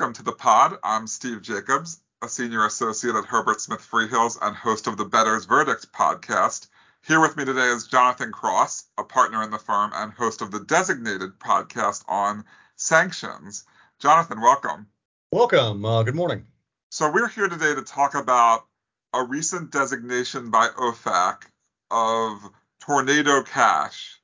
Welcome 0.00 0.14
to 0.14 0.22
the 0.22 0.32
pod. 0.32 0.78
I'm 0.82 1.06
Steve 1.06 1.42
Jacobs, 1.42 2.00
a 2.22 2.28
senior 2.30 2.64
associate 2.64 3.16
at 3.16 3.26
Herbert 3.26 3.60
Smith 3.60 3.86
Freehills 3.86 4.38
and 4.40 4.56
host 4.56 4.86
of 4.86 4.96
the 4.96 5.04
Better's 5.04 5.44
Verdict 5.44 5.92
podcast. 5.92 6.68
Here 7.06 7.20
with 7.20 7.36
me 7.36 7.44
today 7.44 7.66
is 7.66 7.86
Jonathan 7.86 8.32
Cross, 8.32 8.84
a 8.96 9.04
partner 9.04 9.42
in 9.42 9.50
the 9.50 9.58
firm 9.58 9.90
and 9.94 10.10
host 10.10 10.40
of 10.40 10.52
the 10.52 10.60
Designated 10.60 11.38
podcast 11.38 12.02
on 12.08 12.46
sanctions. 12.76 13.64
Jonathan, 13.98 14.40
welcome. 14.40 14.86
Welcome. 15.32 15.84
Uh, 15.84 16.02
good 16.02 16.14
morning. 16.14 16.46
So, 16.90 17.12
we're 17.12 17.28
here 17.28 17.50
today 17.50 17.74
to 17.74 17.82
talk 17.82 18.14
about 18.14 18.64
a 19.12 19.22
recent 19.22 19.70
designation 19.70 20.50
by 20.50 20.68
OFAC 20.68 21.42
of 21.90 22.38
Tornado 22.80 23.42
Cash. 23.42 24.18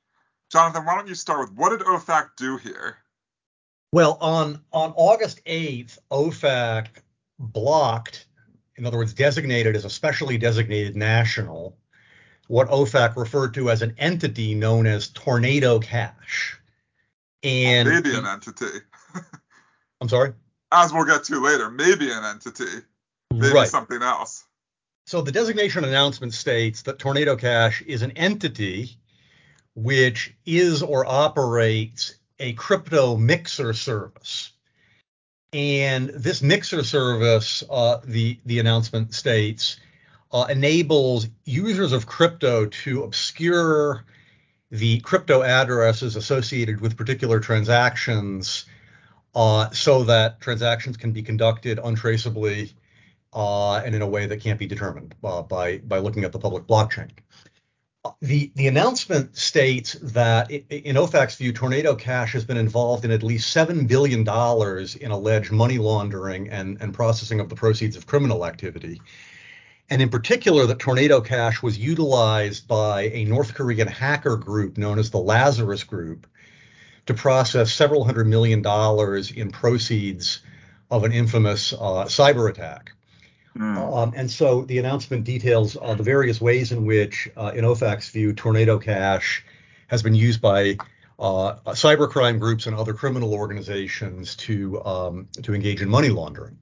Jonathan, 0.51 0.85
why 0.85 0.95
don't 0.95 1.07
you 1.07 1.13
start 1.13 1.41
with 1.41 1.51
what 1.51 1.69
did 1.69 1.81
OFAC 1.81 2.29
do 2.35 2.57
here? 2.57 2.97
Well, 3.91 4.17
on 4.19 4.61
on 4.71 4.93
August 4.95 5.43
8th, 5.45 5.97
OFAC 6.11 6.87
blocked, 7.39 8.25
in 8.75 8.85
other 8.85 8.97
words, 8.97 9.13
designated 9.13 9.75
as 9.75 9.85
a 9.85 9.89
specially 9.89 10.37
designated 10.37 10.95
national, 10.95 11.77
what 12.47 12.69
OFAC 12.69 13.15
referred 13.15 13.53
to 13.55 13.69
as 13.69 13.81
an 13.81 13.95
entity 13.97 14.55
known 14.55 14.85
as 14.85 15.09
Tornado 15.09 15.79
Cash. 15.79 16.59
And 17.43 17.87
maybe 17.87 18.15
an 18.15 18.25
entity. 18.25 18.79
I'm 20.01 20.09
sorry? 20.09 20.33
As 20.71 20.91
we'll 20.91 21.05
get 21.05 21.23
to 21.25 21.39
later, 21.39 21.69
maybe 21.69 22.11
an 22.11 22.25
entity. 22.25 22.83
Maybe 23.33 23.53
right. 23.53 23.67
something 23.67 24.01
else. 24.01 24.45
So 25.05 25.21
the 25.21 25.31
designation 25.31 25.85
announcement 25.85 26.33
states 26.33 26.81
that 26.83 26.99
Tornado 26.99 27.37
Cash 27.37 27.81
is 27.83 28.01
an 28.01 28.11
entity 28.11 28.97
which 29.75 30.33
is 30.45 30.81
or 30.81 31.05
operates 31.05 32.15
a 32.39 32.53
crypto 32.53 33.17
mixer 33.17 33.73
service. 33.73 34.51
And 35.53 36.09
this 36.09 36.41
mixer 36.41 36.83
service, 36.83 37.63
uh, 37.69 37.99
the, 38.03 38.39
the 38.45 38.59
announcement 38.59 39.13
states, 39.13 39.77
uh, 40.31 40.45
enables 40.49 41.27
users 41.45 41.93
of 41.93 42.05
crypto 42.05 42.65
to 42.65 43.03
obscure 43.03 44.03
the 44.71 44.99
crypto 44.99 45.41
addresses 45.41 46.17
associated 46.17 46.81
with 46.81 46.97
particular 46.97 47.39
transactions 47.39 48.65
uh, 49.35 49.69
so 49.69 50.03
that 50.03 50.41
transactions 50.41 50.97
can 50.97 51.11
be 51.11 51.23
conducted 51.23 51.79
untraceably 51.81 52.73
uh, 53.33 53.75
and 53.75 53.95
in 53.95 54.01
a 54.01 54.07
way 54.07 54.25
that 54.25 54.41
can't 54.41 54.59
be 54.59 54.67
determined 54.67 55.15
uh, 55.23 55.41
by, 55.41 55.77
by 55.79 55.99
looking 55.99 56.25
at 56.25 56.31
the 56.33 56.39
public 56.39 56.63
blockchain 56.65 57.09
the 58.21 58.51
the 58.55 58.67
announcement 58.67 59.35
states 59.35 59.93
that 60.01 60.51
in 60.51 60.95
OFAC's 60.95 61.35
view, 61.35 61.51
Tornado 61.51 61.95
Cash 61.95 62.33
has 62.33 62.45
been 62.45 62.57
involved 62.57 63.05
in 63.05 63.11
at 63.11 63.23
least 63.23 63.51
seven 63.51 63.87
billion 63.87 64.23
dollars 64.23 64.95
in 64.95 65.11
alleged 65.11 65.51
money 65.51 65.77
laundering 65.77 66.49
and, 66.49 66.77
and 66.81 66.93
processing 66.93 67.39
of 67.39 67.49
the 67.49 67.55
proceeds 67.55 67.95
of 67.95 68.05
criminal 68.05 68.45
activity. 68.45 69.01
And 69.89 70.01
in 70.01 70.09
particular, 70.09 70.65
that 70.65 70.79
Tornado 70.79 71.21
Cash 71.21 71.63
was 71.63 71.77
utilized 71.77 72.67
by 72.67 73.03
a 73.03 73.25
North 73.25 73.53
Korean 73.53 73.87
hacker 73.87 74.35
group 74.35 74.77
known 74.77 74.99
as 74.99 75.11
the 75.11 75.19
Lazarus 75.19 75.83
Group 75.83 76.27
to 77.05 77.13
process 77.13 77.71
several 77.71 78.03
hundred 78.03 78.27
million 78.27 78.61
dollars 78.61 79.31
in 79.31 79.51
proceeds 79.51 80.41
of 80.91 81.03
an 81.03 81.13
infamous 81.13 81.73
uh, 81.73 82.05
cyber 82.05 82.49
attack. 82.49 82.91
Mm. 83.57 83.97
Um, 83.97 84.13
and 84.15 84.29
so 84.29 84.61
the 84.63 84.77
announcement 84.77 85.23
details 85.23 85.77
uh, 85.81 85.95
the 85.95 86.03
various 86.03 86.39
ways 86.39 86.71
in 86.71 86.85
which, 86.85 87.29
uh, 87.35 87.51
in 87.55 87.65
OFAC's 87.65 88.09
view, 88.09 88.33
Tornado 88.33 88.77
Cash 88.77 89.43
has 89.87 90.03
been 90.03 90.13
used 90.13 90.41
by 90.41 90.77
uh, 91.19 91.55
cybercrime 91.69 92.39
groups 92.39 92.67
and 92.67 92.75
other 92.75 92.93
criminal 92.93 93.33
organizations 93.33 94.35
to 94.35 94.83
um, 94.85 95.27
to 95.41 95.55
engage 95.55 95.81
in 95.81 95.89
money 95.89 96.09
laundering. 96.09 96.57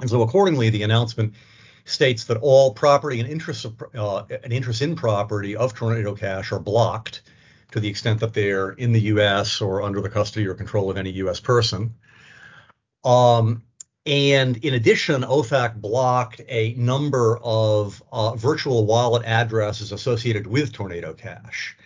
And 0.00 0.10
so, 0.10 0.22
accordingly, 0.22 0.70
the 0.70 0.82
announcement 0.82 1.34
states 1.84 2.24
that 2.24 2.38
all 2.38 2.74
property 2.74 3.20
and 3.20 3.28
interests 3.28 3.66
uh, 3.94 4.24
in 4.44 4.96
property 4.96 5.56
of 5.56 5.74
Tornado 5.74 6.14
Cash 6.14 6.52
are 6.52 6.58
blocked 6.58 7.22
to 7.72 7.80
the 7.80 7.88
extent 7.88 8.20
that 8.20 8.34
they're 8.34 8.70
in 8.70 8.92
the 8.92 9.00
U.S. 9.02 9.60
or 9.60 9.82
under 9.82 10.00
the 10.00 10.08
custody 10.08 10.46
or 10.46 10.54
control 10.54 10.90
of 10.90 10.96
any 10.96 11.10
U.S. 11.10 11.38
person. 11.38 11.94
Um, 13.04 13.62
and 14.06 14.56
in 14.58 14.74
addition, 14.74 15.22
OFAC 15.22 15.76
blocked 15.76 16.40
a 16.48 16.72
number 16.74 17.38
of 17.42 18.02
uh, 18.10 18.34
virtual 18.34 18.86
wallet 18.86 19.24
addresses 19.26 19.92
associated 19.92 20.46
with 20.46 20.72
Tornado 20.72 21.12
Cash. 21.12 21.76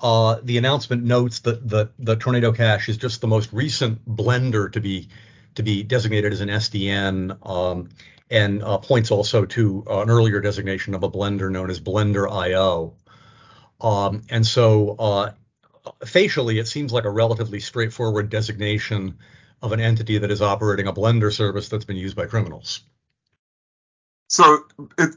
Uh, 0.00 0.38
the 0.42 0.56
announcement 0.58 1.04
notes 1.04 1.40
that 1.40 1.68
the, 1.68 1.90
the 1.98 2.16
Tornado 2.16 2.52
Cash 2.52 2.88
is 2.88 2.96
just 2.96 3.20
the 3.20 3.26
most 3.26 3.52
recent 3.52 4.04
blender 4.08 4.72
to 4.72 4.80
be 4.80 5.08
to 5.54 5.62
be 5.62 5.82
designated 5.82 6.32
as 6.32 6.40
an 6.40 6.48
SDN, 6.48 7.36
um, 7.44 7.88
and 8.30 8.62
uh, 8.62 8.78
points 8.78 9.10
also 9.10 9.44
to 9.44 9.84
uh, 9.90 10.02
an 10.02 10.10
earlier 10.10 10.40
designation 10.40 10.94
of 10.94 11.02
a 11.02 11.10
blender 11.10 11.50
known 11.50 11.68
as 11.68 11.80
Blender.io. 11.80 12.94
Um, 13.80 14.22
and 14.28 14.46
so, 14.46 14.94
uh, 14.98 15.32
facially, 16.04 16.60
it 16.60 16.68
seems 16.68 16.92
like 16.92 17.04
a 17.04 17.10
relatively 17.10 17.58
straightforward 17.58 18.30
designation 18.30 19.18
of 19.62 19.72
an 19.72 19.80
entity 19.80 20.18
that 20.18 20.30
is 20.30 20.42
operating 20.42 20.86
a 20.86 20.92
blender 20.92 21.32
service 21.32 21.68
that's 21.68 21.84
been 21.84 21.96
used 21.96 22.16
by 22.16 22.26
criminals. 22.26 22.80
So 24.28 24.64
it 24.98 25.16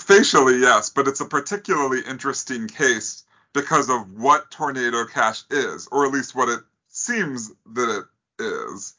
facially 0.00 0.60
yes, 0.60 0.90
but 0.90 1.08
it's 1.08 1.20
a 1.20 1.26
particularly 1.26 2.00
interesting 2.08 2.68
case 2.68 3.24
because 3.52 3.90
of 3.90 4.12
what 4.18 4.50
Tornado 4.50 5.04
Cash 5.04 5.44
is, 5.50 5.88
or 5.92 6.06
at 6.06 6.12
least 6.12 6.34
what 6.34 6.48
it 6.48 6.60
seems 6.88 7.52
that 7.74 8.04
it 8.38 8.42
is. 8.42 8.94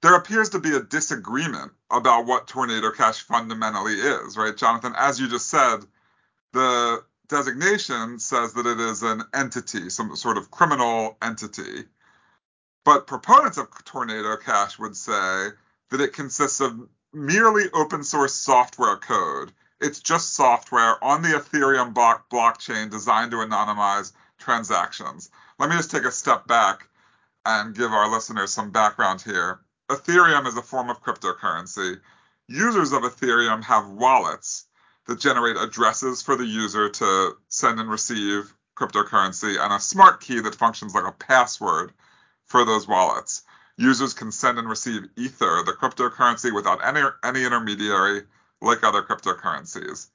There 0.00 0.14
appears 0.14 0.50
to 0.50 0.58
be 0.58 0.74
a 0.74 0.82
disagreement 0.82 1.72
about 1.90 2.26
what 2.26 2.48
Tornado 2.48 2.90
Cash 2.90 3.20
fundamentally 3.22 3.94
is, 3.94 4.36
right, 4.36 4.56
Jonathan? 4.56 4.94
As 4.96 5.20
you 5.20 5.28
just 5.28 5.48
said, 5.48 5.78
the 6.52 7.04
designation 7.28 8.18
says 8.18 8.54
that 8.54 8.66
it 8.66 8.80
is 8.80 9.02
an 9.02 9.22
entity, 9.34 9.90
some 9.90 10.16
sort 10.16 10.38
of 10.38 10.50
criminal 10.50 11.16
entity. 11.22 11.84
But 12.84 13.06
proponents 13.06 13.58
of 13.58 13.68
Tornado 13.84 14.36
Cash 14.36 14.78
would 14.78 14.96
say 14.96 15.50
that 15.90 16.00
it 16.00 16.12
consists 16.12 16.60
of 16.60 16.88
merely 17.12 17.70
open 17.72 18.02
source 18.02 18.34
software 18.34 18.96
code. 18.96 19.52
It's 19.80 20.00
just 20.00 20.34
software 20.34 21.02
on 21.02 21.22
the 21.22 21.28
Ethereum 21.28 21.94
block 21.94 22.28
blockchain 22.28 22.90
designed 22.90 23.30
to 23.32 23.38
anonymize 23.38 24.12
transactions. 24.38 25.30
Let 25.58 25.70
me 25.70 25.76
just 25.76 25.90
take 25.90 26.04
a 26.04 26.10
step 26.10 26.46
back 26.46 26.88
and 27.44 27.74
give 27.74 27.92
our 27.92 28.10
listeners 28.10 28.52
some 28.52 28.70
background 28.70 29.20
here. 29.20 29.60
Ethereum 29.88 30.46
is 30.46 30.56
a 30.56 30.62
form 30.62 30.90
of 30.90 31.02
cryptocurrency. 31.02 32.00
Users 32.48 32.92
of 32.92 33.02
Ethereum 33.02 33.62
have 33.62 33.88
wallets 33.88 34.66
that 35.06 35.20
generate 35.20 35.56
addresses 35.56 36.22
for 36.22 36.36
the 36.36 36.46
user 36.46 36.88
to 36.88 37.36
send 37.48 37.78
and 37.78 37.90
receive 37.90 38.52
cryptocurrency 38.76 39.58
and 39.58 39.72
a 39.72 39.80
smart 39.80 40.20
key 40.20 40.40
that 40.40 40.54
functions 40.54 40.94
like 40.94 41.06
a 41.06 41.12
password 41.12 41.92
for 42.52 42.66
those 42.66 42.86
wallets. 42.86 43.42
Users 43.78 44.12
can 44.12 44.30
send 44.30 44.58
and 44.58 44.68
receive 44.68 45.08
Ether, 45.16 45.62
the 45.64 45.72
cryptocurrency, 45.72 46.54
without 46.54 46.86
any, 46.86 47.00
any 47.24 47.44
intermediary 47.44 48.24
like 48.60 48.84
other 48.84 49.02
cryptocurrencies. 49.02 50.08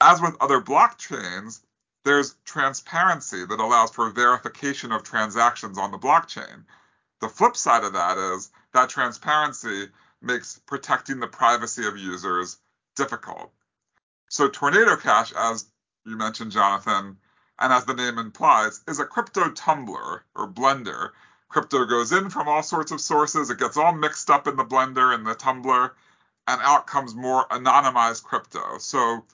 As 0.00 0.22
with 0.22 0.36
other 0.40 0.60
blockchains, 0.60 1.60
there's 2.04 2.36
transparency 2.44 3.44
that 3.44 3.58
allows 3.58 3.90
for 3.90 4.08
verification 4.10 4.92
of 4.92 5.02
transactions 5.02 5.76
on 5.76 5.90
the 5.90 5.98
blockchain. 5.98 6.64
The 7.20 7.28
flip 7.28 7.56
side 7.56 7.82
of 7.82 7.94
that 7.94 8.18
is 8.18 8.50
that 8.72 8.88
transparency 8.88 9.88
makes 10.22 10.60
protecting 10.66 11.18
the 11.18 11.26
privacy 11.26 11.86
of 11.88 11.98
users 11.98 12.58
difficult. 12.94 13.50
So 14.28 14.48
Tornado 14.48 14.96
Cash, 14.96 15.32
as 15.36 15.66
you 16.06 16.16
mentioned, 16.16 16.52
Jonathan, 16.52 17.16
and 17.58 17.72
as 17.72 17.84
the 17.84 17.94
name 17.94 18.18
implies, 18.18 18.80
is 18.86 19.00
a 19.00 19.04
crypto 19.04 19.50
tumbler 19.50 20.24
or 20.36 20.48
blender 20.48 21.10
Crypto 21.54 21.84
goes 21.84 22.10
in 22.10 22.30
from 22.30 22.48
all 22.48 22.64
sorts 22.64 22.90
of 22.90 23.00
sources. 23.00 23.48
It 23.48 23.60
gets 23.60 23.76
all 23.76 23.92
mixed 23.92 24.28
up 24.28 24.48
in 24.48 24.56
the 24.56 24.64
blender 24.64 25.14
and 25.14 25.24
the 25.24 25.36
tumbler, 25.36 25.94
and 26.48 26.60
out 26.60 26.88
comes 26.88 27.14
more 27.14 27.46
anonymized 27.46 28.24
crypto. 28.24 28.78
So 28.78 29.24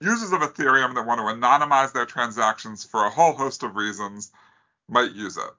users 0.00 0.32
of 0.32 0.40
Ethereum 0.40 0.96
that 0.96 1.06
want 1.06 1.20
to 1.20 1.26
anonymize 1.26 1.92
their 1.92 2.04
transactions 2.04 2.84
for 2.84 3.04
a 3.04 3.10
whole 3.10 3.32
host 3.32 3.62
of 3.62 3.76
reasons 3.76 4.32
might 4.88 5.12
use 5.12 5.36
it. 5.36 5.54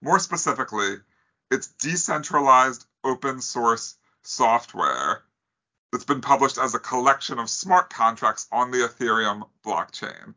More 0.00 0.18
specifically, 0.18 0.96
it's 1.50 1.66
decentralized 1.66 2.86
open 3.04 3.42
source 3.42 3.98
software 4.22 5.24
that's 5.92 6.06
been 6.06 6.22
published 6.22 6.56
as 6.56 6.74
a 6.74 6.78
collection 6.78 7.38
of 7.38 7.50
smart 7.50 7.90
contracts 7.90 8.46
on 8.50 8.70
the 8.70 8.78
Ethereum 8.78 9.46
blockchain. 9.62 10.32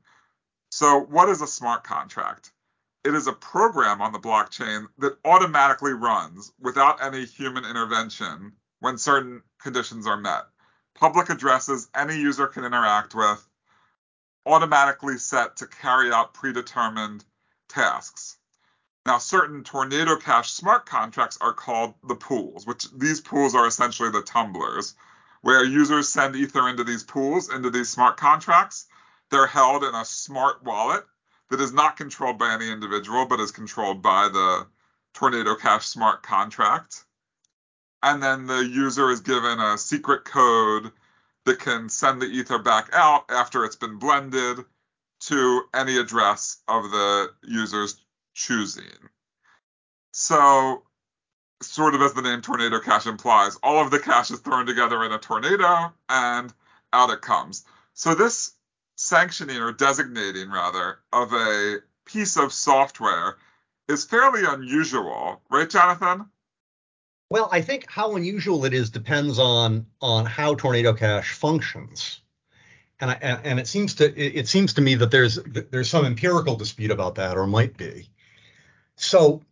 So, 0.69 0.99
what 0.99 1.29
is 1.29 1.41
a 1.41 1.47
smart 1.47 1.85
contract? 1.85 2.51
It 3.05 3.15
is 3.15 3.27
a 3.27 3.33
program 3.33 4.01
on 4.01 4.11
the 4.11 4.19
blockchain 4.19 4.87
that 4.97 5.17
automatically 5.23 5.93
runs 5.93 6.51
without 6.59 7.01
any 7.03 7.25
human 7.25 7.63
intervention 7.65 8.53
when 8.79 8.97
certain 8.97 9.41
conditions 9.61 10.05
are 10.05 10.17
met. 10.17 10.43
Public 10.95 11.29
addresses 11.29 11.87
any 11.95 12.17
user 12.17 12.47
can 12.47 12.65
interact 12.65 13.15
with, 13.15 13.47
automatically 14.45 15.17
set 15.17 15.57
to 15.57 15.67
carry 15.67 16.11
out 16.11 16.33
predetermined 16.33 17.23
tasks. 17.69 18.37
Now, 19.05 19.17
certain 19.17 19.63
Tornado 19.63 20.17
Cash 20.17 20.51
smart 20.51 20.85
contracts 20.85 21.37
are 21.39 21.53
called 21.53 21.93
the 22.03 22.15
pools, 22.15 22.67
which 22.67 22.91
these 22.91 23.21
pools 23.21 23.55
are 23.55 23.65
essentially 23.65 24.11
the 24.11 24.21
tumblers, 24.21 24.93
where 25.41 25.63
users 25.63 26.09
send 26.09 26.35
Ether 26.35 26.67
into 26.67 26.83
these 26.83 27.03
pools, 27.03 27.51
into 27.51 27.69
these 27.69 27.87
smart 27.87 28.17
contracts. 28.17 28.87
They're 29.31 29.47
held 29.47 29.85
in 29.85 29.95
a 29.95 30.03
smart 30.03 30.63
wallet 30.63 31.05
that 31.49 31.61
is 31.61 31.73
not 31.73 31.97
controlled 31.97 32.37
by 32.37 32.53
any 32.53 32.71
individual, 32.71 33.25
but 33.25 33.39
is 33.39 33.51
controlled 33.51 34.01
by 34.01 34.29
the 34.29 34.67
Tornado 35.13 35.55
Cash 35.55 35.87
smart 35.87 36.23
contract. 36.23 37.05
And 38.01 38.21
then 38.21 38.45
the 38.45 38.65
user 38.65 39.09
is 39.09 39.21
given 39.21 39.59
a 39.59 39.77
secret 39.77 40.23
code 40.25 40.91
that 41.45 41.59
can 41.59 41.89
send 41.89 42.21
the 42.21 42.27
Ether 42.27 42.59
back 42.59 42.89
out 42.93 43.25
after 43.29 43.65
it's 43.65 43.75
been 43.75 43.97
blended 43.97 44.59
to 45.21 45.63
any 45.73 45.97
address 45.97 46.57
of 46.67 46.91
the 46.91 47.31
user's 47.43 47.99
choosing. 48.33 48.85
So, 50.11 50.83
sort 51.61 51.95
of 51.95 52.01
as 52.01 52.13
the 52.13 52.21
name 52.21 52.41
Tornado 52.41 52.79
Cash 52.79 53.05
implies, 53.05 53.57
all 53.63 53.83
of 53.83 53.91
the 53.91 53.99
cash 53.99 54.31
is 54.31 54.39
thrown 54.39 54.65
together 54.65 55.03
in 55.03 55.11
a 55.11 55.17
tornado 55.17 55.93
and 56.07 56.53
out 56.93 57.09
it 57.09 57.21
comes. 57.21 57.65
So, 57.93 58.15
this 58.15 58.53
sanctioning 58.99 59.57
or 59.57 59.71
designating, 59.71 60.51
rather, 60.51 60.99
of 61.13 61.31
a 61.31 61.77
piece 62.05 62.35
of 62.35 62.51
software 62.51 63.37
is 63.87 64.03
fairly 64.03 64.43
unusual, 64.45 65.41
right, 65.49 65.69
Jonathan? 65.69 66.25
Well, 67.29 67.47
I 67.51 67.61
think 67.61 67.89
how 67.89 68.15
unusual 68.17 68.65
it 68.65 68.73
is 68.73 68.89
depends 68.89 69.39
on 69.39 69.85
on 70.01 70.25
how 70.25 70.55
Tornado 70.55 70.93
Cash 70.93 71.31
functions, 71.33 72.21
and 72.99 73.11
I, 73.11 73.13
and 73.13 73.59
it 73.59 73.67
seems 73.67 73.95
to 73.95 74.19
it 74.19 74.47
seems 74.47 74.73
to 74.73 74.81
me 74.81 74.95
that 74.95 75.11
there's 75.11 75.39
there's 75.45 75.89
some 75.89 76.05
empirical 76.05 76.55
dispute 76.55 76.91
about 76.91 77.15
that, 77.15 77.37
or 77.37 77.47
might 77.47 77.77
be. 77.77 78.09
So 78.97 79.43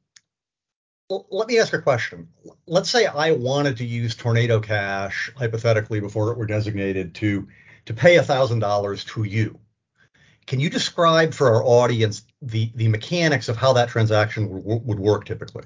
let 1.09 1.47
me 1.47 1.57
ask 1.59 1.71
a 1.71 1.81
question. 1.81 2.27
Let's 2.65 2.89
say 2.89 3.05
I 3.05 3.31
wanted 3.31 3.77
to 3.77 3.85
use 3.85 4.13
Tornado 4.13 4.59
Cash 4.59 5.31
hypothetically 5.37 6.01
before 6.01 6.31
it 6.31 6.37
were 6.37 6.47
designated 6.47 7.15
to 7.15 7.47
to 7.87 7.93
pay 7.93 8.17
thousand 8.23 8.59
dollars 8.59 9.03
to 9.05 9.23
you. 9.23 9.59
Can 10.45 10.59
you 10.59 10.69
describe 10.69 11.33
for 11.33 11.53
our 11.53 11.63
audience 11.63 12.21
the 12.41 12.71
the 12.75 12.87
mechanics 12.87 13.49
of 13.49 13.57
how 13.57 13.73
that 13.73 13.89
transaction 13.89 14.43
w- 14.47 14.81
would 14.83 14.99
work 14.99 15.25
typically? 15.25 15.63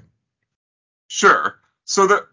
Sure. 1.08 1.58
So 1.84 2.06
the 2.06 2.26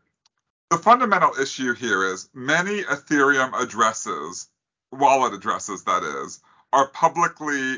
the 0.69 0.77
fundamental 0.77 1.31
issue 1.41 1.73
here 1.73 2.05
is 2.05 2.29
many 2.33 2.83
Ethereum 2.83 3.59
addresses, 3.59 4.47
wallet 4.91 5.33
addresses 5.33 5.83
that 5.85 6.03
is, 6.03 6.39
are 6.71 6.87
publicly 6.89 7.77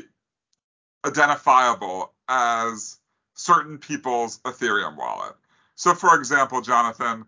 identifiable 1.04 2.12
as 2.28 2.98
certain 3.34 3.78
people's 3.78 4.38
Ethereum 4.40 4.96
wallet. 4.96 5.34
So, 5.74 5.94
for 5.94 6.18
example, 6.18 6.60
Jonathan, 6.60 7.24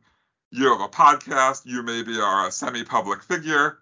you 0.51 0.71
have 0.71 0.83
a 0.83 0.89
podcast, 0.89 1.65
you 1.65 1.83
maybe 1.83 2.21
are 2.21 2.47
a 2.47 2.53
semi 2.53 2.85
public 2.85 3.23
figure, 3.23 3.79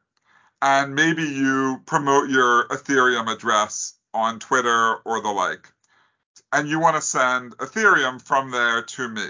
and 0.63 0.95
maybe 0.95 1.25
you 1.25 1.83
promote 1.87 2.31
your 2.31 2.69
Ethereum 2.69 3.31
address 3.31 3.95
on 4.15 4.39
Twitter 4.39 4.95
or 5.05 5.21
the 5.21 5.29
like, 5.29 5.67
and 6.53 6.69
you 6.69 6.79
want 6.79 6.95
to 6.95 7.03
send 7.03 7.57
Ethereum 7.59 8.23
from 8.23 8.53
there 8.53 8.83
to 8.83 9.09
me. 9.09 9.27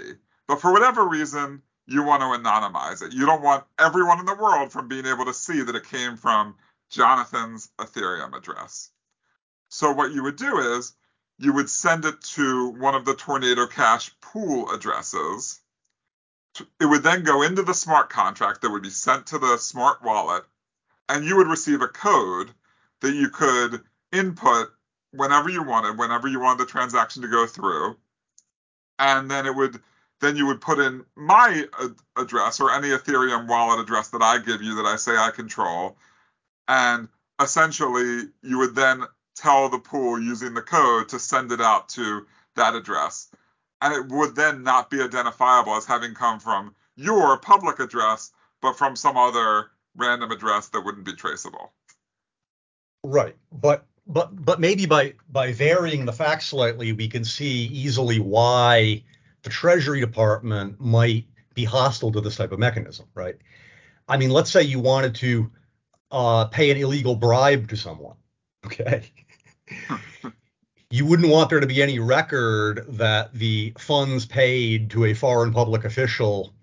But 0.47 0.61
for 0.61 0.71
whatever 0.71 1.07
reason, 1.07 1.63
you 1.87 2.03
want 2.03 2.21
to 2.21 2.27
anonymize 2.27 3.01
it. 3.01 3.13
You 3.13 3.25
don't 3.25 3.41
want 3.41 3.63
everyone 3.79 4.19
in 4.19 4.25
the 4.25 4.35
world 4.35 4.71
from 4.71 4.87
being 4.87 5.07
able 5.07 5.25
to 5.25 5.33
see 5.33 5.63
that 5.63 5.75
it 5.75 5.89
came 5.89 6.17
from 6.17 6.55
Jonathan's 6.91 7.69
Ethereum 7.79 8.37
address. 8.37 8.91
So 9.69 9.91
what 9.91 10.11
you 10.13 10.21
would 10.23 10.35
do 10.35 10.77
is 10.77 10.93
you 11.39 11.51
would 11.53 11.69
send 11.69 12.05
it 12.05 12.21
to 12.21 12.69
one 12.69 12.93
of 12.93 13.05
the 13.05 13.15
Tornado 13.15 13.65
Cash 13.65 14.11
pool 14.21 14.69
addresses. 14.69 15.59
It 16.79 16.85
would 16.85 17.01
then 17.01 17.23
go 17.23 17.41
into 17.41 17.63
the 17.63 17.73
smart 17.73 18.11
contract 18.11 18.61
that 18.61 18.69
would 18.69 18.83
be 18.83 18.91
sent 18.91 19.27
to 19.27 19.39
the 19.39 19.57
smart 19.57 20.03
wallet, 20.03 20.43
and 21.09 21.25
you 21.25 21.37
would 21.37 21.47
receive 21.47 21.81
a 21.81 21.87
code 21.87 22.51
that 23.01 23.13
you 23.13 23.29
could 23.29 23.81
input 24.11 24.67
whenever 25.11 25.49
you 25.49 25.63
wanted, 25.63 25.97
whenever 25.97 26.27
you 26.27 26.39
wanted 26.39 26.65
the 26.65 26.71
transaction 26.71 27.21
to 27.21 27.27
go 27.27 27.45
through. 27.45 27.95
And 28.99 29.29
then 29.29 29.45
it 29.45 29.55
would 29.55 29.79
then 30.21 30.37
you 30.37 30.45
would 30.45 30.61
put 30.61 30.79
in 30.79 31.03
my 31.15 31.65
address 32.15 32.61
or 32.61 32.71
any 32.71 32.87
Ethereum 32.89 33.47
wallet 33.47 33.81
address 33.81 34.09
that 34.09 34.21
I 34.21 34.37
give 34.37 34.61
you 34.61 34.75
that 34.75 34.85
I 34.85 34.95
say 34.95 35.17
I 35.17 35.31
control. 35.31 35.97
And 36.67 37.09
essentially, 37.41 38.29
you 38.41 38.59
would 38.59 38.73
then 38.73 39.03
tell 39.35 39.67
the 39.67 39.79
pool 39.79 40.21
using 40.21 40.53
the 40.53 40.61
code 40.61 41.09
to 41.09 41.19
send 41.19 41.51
it 41.51 41.59
out 41.59 41.89
to 41.89 42.25
that 42.55 42.73
address. 42.73 43.29
And 43.81 43.93
it 43.93 44.07
would 44.13 44.33
then 44.33 44.63
not 44.63 44.89
be 44.89 45.01
identifiable 45.01 45.75
as 45.75 45.85
having 45.85 46.13
come 46.13 46.39
from 46.39 46.73
your 46.95 47.37
public 47.37 47.79
address, 47.79 48.31
but 48.61 48.77
from 48.77 48.95
some 48.95 49.17
other 49.17 49.71
random 49.95 50.31
address 50.31 50.69
that 50.69 50.81
wouldn't 50.81 51.05
be 51.05 51.13
traceable. 51.13 51.73
Right. 53.03 53.35
But 53.51 53.85
but 54.07 54.45
but 54.45 54.59
maybe 54.59 54.85
by 54.85 55.13
by 55.29 55.51
varying 55.53 56.05
the 56.05 56.13
facts 56.13 56.47
slightly, 56.47 56.91
we 56.93 57.07
can 57.07 57.23
see 57.23 57.65
easily 57.65 58.19
why 58.19 59.03
the 59.43 59.49
Treasury 59.49 59.99
Department 59.99 60.79
might 60.79 61.25
be 61.53 61.63
hostile 61.63 62.11
to 62.11 62.21
this 62.21 62.35
type 62.35 62.51
of 62.51 62.59
mechanism, 62.59 63.05
right? 63.13 63.35
I 64.07 64.17
mean, 64.17 64.31
let's 64.31 64.51
say 64.51 64.63
you 64.63 64.79
wanted 64.79 65.15
to 65.15 65.51
uh, 66.11 66.45
pay 66.45 66.71
an 66.71 66.77
illegal 66.77 67.15
bribe 67.15 67.69
to 67.69 67.77
someone, 67.77 68.15
okay? 68.65 69.03
you 70.89 71.05
wouldn't 71.05 71.29
want 71.29 71.49
there 71.49 71.59
to 71.59 71.67
be 71.67 71.81
any 71.81 71.99
record 71.99 72.85
that 72.87 73.33
the 73.33 73.73
funds 73.77 74.25
paid 74.25 74.89
to 74.91 75.05
a 75.05 75.13
foreign 75.13 75.51
public 75.53 75.85
official 75.85 76.53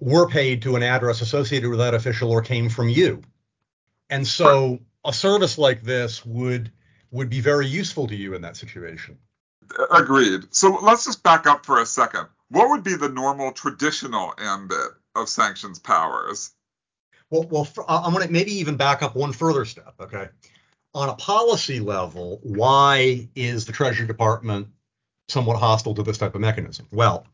were 0.00 0.28
paid 0.28 0.62
to 0.62 0.76
an 0.76 0.82
address 0.82 1.20
associated 1.20 1.68
with 1.68 1.78
that 1.78 1.94
official 1.94 2.30
or 2.30 2.42
came 2.42 2.68
from 2.68 2.88
you. 2.88 3.22
And 4.08 4.26
so 4.26 4.80
a 5.04 5.12
service 5.12 5.58
like 5.58 5.82
this 5.82 6.24
would 6.24 6.72
would 7.12 7.30
be 7.30 7.40
very 7.40 7.66
useful 7.66 8.06
to 8.06 8.16
you 8.16 8.34
in 8.34 8.42
that 8.42 8.56
situation. 8.56 9.18
Agreed. 9.90 10.54
So 10.54 10.78
let's 10.82 11.04
just 11.04 11.22
back 11.22 11.46
up 11.46 11.66
for 11.66 11.80
a 11.80 11.86
second. 11.86 12.26
What 12.48 12.70
would 12.70 12.84
be 12.84 12.96
the 12.96 13.08
normal 13.08 13.52
traditional 13.52 14.32
ambit 14.38 14.90
of 15.14 15.28
sanctions 15.28 15.78
powers? 15.78 16.52
Well, 17.30 17.46
well, 17.48 17.68
I'm 17.88 18.12
going 18.12 18.26
to 18.26 18.32
maybe 18.32 18.52
even 18.54 18.76
back 18.76 19.02
up 19.02 19.14
one 19.14 19.32
further 19.32 19.64
step. 19.64 19.94
Okay, 20.00 20.28
on 20.94 21.08
a 21.08 21.14
policy 21.14 21.78
level, 21.80 22.40
why 22.42 23.28
is 23.36 23.66
the 23.66 23.72
Treasury 23.72 24.06
Department 24.06 24.68
somewhat 25.28 25.58
hostile 25.58 25.94
to 25.94 26.02
this 26.02 26.18
type 26.18 26.34
of 26.34 26.40
mechanism? 26.40 26.86
Well, 26.90 27.26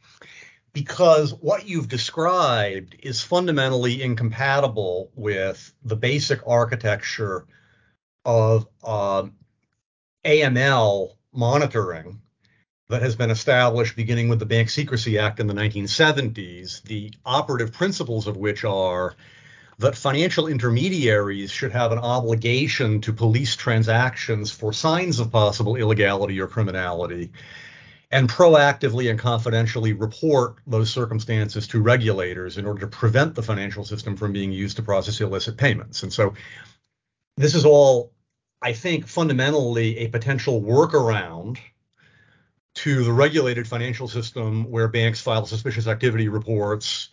because 0.73 1.33
what 1.33 1.69
you've 1.69 1.89
described 1.89 2.97
is 3.03 3.23
fundamentally 3.23 4.03
incompatible 4.03 5.11
with 5.15 5.73
the 5.83 5.97
basic 5.97 6.41
architecture 6.47 7.47
of 8.25 8.67
um, 8.85 9.35
AML 10.25 11.11
monitoring 11.33 12.21
that 12.89 13.03
has 13.03 13.17
been 13.17 13.31
established 13.31 13.97
beginning 13.97 14.29
with 14.29 14.39
the 14.39 14.47
Bank 14.47 14.71
Secrecy 14.71 15.19
Act 15.19 15.41
in 15.41 15.47
the 15.47 15.55
1970s, 15.55 16.83
the 16.83 17.13
operative 17.25 17.73
principles 17.73 18.27
of 18.27 18.37
which 18.37 18.65
are 18.65 19.15
that 19.79 19.97
financial 19.97 20.47
intermediaries 20.47 21.51
should 21.51 21.73
have 21.73 21.93
an 21.93 21.99
obligation 21.99 23.01
to 23.03 23.13
police 23.13 23.57
transactions 23.57 24.51
for 24.51 24.73
signs 24.73 25.21
of 25.21 25.31
possible 25.31 25.77
illegality 25.77 26.41
or 26.41 26.47
criminality 26.47 27.31
and 28.11 28.29
proactively 28.29 29.11
and 29.11 29.19
confidentially 29.19 29.93
report 29.93 30.57
those 30.67 30.91
circumstances 30.91 31.67
to 31.69 31.83
regulators 31.83 32.57
in 32.57 32.67
order 32.67 32.81
to 32.81 32.87
prevent 32.87 33.35
the 33.35 33.43
financial 33.43 33.85
system 33.85 34.17
from 34.17 34.33
being 34.33 34.53
used 34.53 34.77
to 34.77 34.83
process 34.83 35.21
illicit 35.21 35.57
payments. 35.57 36.03
And 36.03 36.13
so 36.13 36.35
this 37.37 37.55
is 37.55 37.65
all, 37.65 38.13
I 38.63 38.73
think, 38.73 39.07
fundamentally 39.07 39.99
a 39.99 40.09
potential 40.09 40.63
workaround 40.63 41.59
to 42.77 43.05
the 43.05 43.13
regulated 43.13 43.67
financial 43.67 44.07
system 44.07 44.71
where 44.71 44.87
banks 44.87 45.21
file 45.21 45.47
suspicious 45.47 45.87
activity 45.87 46.29
reports 46.29 47.09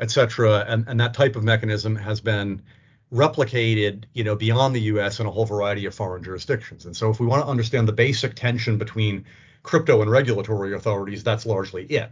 et 0.00 0.10
cetera. 0.10 0.64
And, 0.68 0.84
and 0.88 1.00
that 1.00 1.14
type 1.14 1.36
of 1.36 1.44
mechanism 1.44 1.96
has 1.96 2.20
been 2.20 2.62
replicated, 3.12 4.04
you 4.12 4.24
know, 4.24 4.34
beyond 4.34 4.74
the 4.74 4.80
U.S. 4.82 5.20
in 5.20 5.26
a 5.26 5.30
whole 5.30 5.46
variety 5.46 5.86
of 5.86 5.94
foreign 5.94 6.22
jurisdictions. 6.22 6.86
And 6.86 6.96
so, 6.96 7.10
if 7.10 7.20
we 7.20 7.26
want 7.26 7.42
to 7.42 7.48
understand 7.48 7.88
the 7.88 7.92
basic 7.92 8.34
tension 8.34 8.78
between 8.78 9.24
crypto 9.62 10.02
and 10.02 10.10
regulatory 10.10 10.74
authorities, 10.74 11.24
that's 11.24 11.46
largely 11.46 11.84
it. 11.86 12.10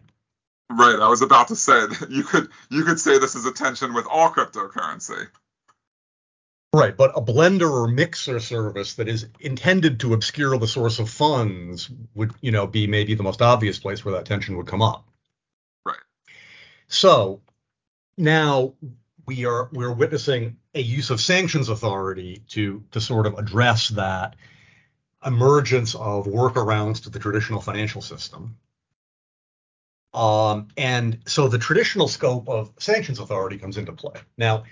Right. 0.70 0.98
I 1.00 1.08
was 1.08 1.22
about 1.22 1.48
to 1.48 1.56
say 1.56 1.80
you 2.08 2.24
could 2.24 2.48
you 2.70 2.84
could 2.84 2.98
say 2.98 3.18
this 3.18 3.34
is 3.34 3.46
a 3.46 3.52
tension 3.52 3.94
with 3.94 4.06
all 4.10 4.30
cryptocurrency. 4.30 5.28
Right, 6.74 6.94
but 6.94 7.16
a 7.16 7.22
blender 7.22 7.70
or 7.70 7.88
mixer 7.88 8.38
service 8.38 8.94
that 8.94 9.08
is 9.08 9.26
intended 9.40 10.00
to 10.00 10.12
obscure 10.12 10.58
the 10.58 10.66
source 10.66 10.98
of 10.98 11.08
funds 11.08 11.88
would, 12.14 12.32
you 12.42 12.50
know, 12.52 12.66
be 12.66 12.86
maybe 12.86 13.14
the 13.14 13.22
most 13.22 13.40
obvious 13.40 13.78
place 13.78 14.04
where 14.04 14.14
that 14.14 14.26
tension 14.26 14.58
would 14.58 14.66
come 14.66 14.82
up. 14.82 15.08
Right. 15.86 15.96
So, 16.88 17.40
now 18.18 18.74
we 19.26 19.44
are 19.44 19.68
we're 19.72 19.92
witnessing 19.92 20.56
a 20.74 20.80
use 20.80 21.10
of 21.10 21.20
sanctions 21.20 21.68
authority 21.68 22.42
to 22.48 22.84
to 22.92 23.00
sort 23.00 23.26
of 23.26 23.34
address 23.34 23.88
that 23.88 24.36
emergence 25.24 25.94
of 25.94 26.26
workarounds 26.26 27.02
to 27.02 27.10
the 27.10 27.18
traditional 27.18 27.60
financial 27.60 28.00
system. 28.00 28.56
Um, 30.14 30.68
and 30.76 31.18
so 31.26 31.48
the 31.48 31.58
traditional 31.58 32.08
scope 32.08 32.48
of 32.48 32.72
sanctions 32.78 33.18
authority 33.18 33.58
comes 33.58 33.76
into 33.76 33.92
play. 33.92 34.18
Now, 34.38 34.64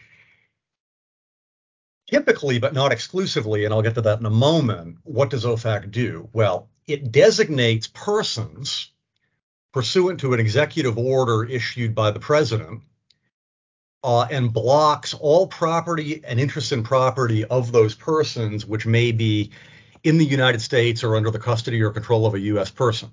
typically, 2.08 2.58
but 2.60 2.72
not 2.72 2.92
exclusively, 2.92 3.64
and 3.64 3.74
I'll 3.74 3.82
get 3.82 3.96
to 3.96 4.02
that 4.02 4.20
in 4.20 4.26
a 4.26 4.30
moment, 4.30 4.98
what 5.02 5.30
does 5.30 5.44
OFAC 5.44 5.90
do? 5.90 6.30
Well, 6.32 6.70
it 6.86 7.12
designates 7.12 7.88
persons 7.88 8.90
pursuant 9.72 10.20
to 10.20 10.32
an 10.32 10.40
executive 10.40 10.96
order 10.96 11.44
issued 11.44 11.94
by 11.94 12.12
the 12.12 12.20
president 12.20 12.82
uh, 14.04 14.28
and 14.30 14.52
blocks 14.52 15.14
all 15.14 15.46
property 15.46 16.20
and 16.24 16.38
interest 16.38 16.70
in 16.72 16.84
property 16.84 17.44
of 17.46 17.72
those 17.72 17.94
persons 17.94 18.66
which 18.66 18.84
may 18.84 19.10
be 19.10 19.50
in 20.04 20.18
the 20.18 20.24
United 20.24 20.60
States 20.60 21.02
or 21.02 21.16
under 21.16 21.30
the 21.30 21.38
custody 21.38 21.82
or 21.82 21.90
control 21.90 22.26
of 22.26 22.34
a 22.34 22.40
U.S. 22.40 22.70
person. 22.70 23.10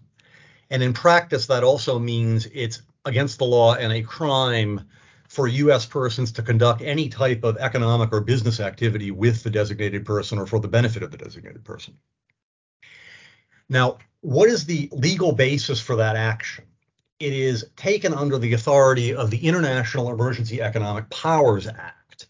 And 0.69 0.83
in 0.83 0.91
practice, 0.91 1.47
that 1.47 1.63
also 1.63 1.97
means 1.97 2.45
it's 2.53 2.81
against 3.05 3.39
the 3.39 3.45
law 3.45 3.75
and 3.75 3.91
a 3.93 4.01
crime 4.01 4.81
for 5.29 5.47
U.S. 5.47 5.85
persons 5.85 6.33
to 6.33 6.43
conduct 6.43 6.81
any 6.81 7.07
type 7.07 7.45
of 7.45 7.55
economic 7.57 8.11
or 8.11 8.19
business 8.19 8.59
activity 8.59 9.11
with 9.11 9.43
the 9.43 9.49
designated 9.49 10.05
person 10.05 10.37
or 10.37 10.45
for 10.45 10.59
the 10.59 10.67
benefit 10.67 11.03
of 11.03 11.11
the 11.11 11.17
designated 11.17 11.63
person. 11.63 11.97
Now, 13.69 13.99
what 14.19 14.49
is 14.49 14.65
the 14.65 14.89
legal 14.91 15.31
basis 15.31 15.79
for 15.79 15.95
that 15.95 16.17
action? 16.17 16.65
It 17.21 17.33
is 17.33 17.67
taken 17.75 18.15
under 18.15 18.39
the 18.39 18.53
authority 18.53 19.13
of 19.13 19.29
the 19.29 19.47
International 19.47 20.09
Emergency 20.09 20.59
Economic 20.59 21.07
Powers 21.11 21.67
Act. 21.67 22.25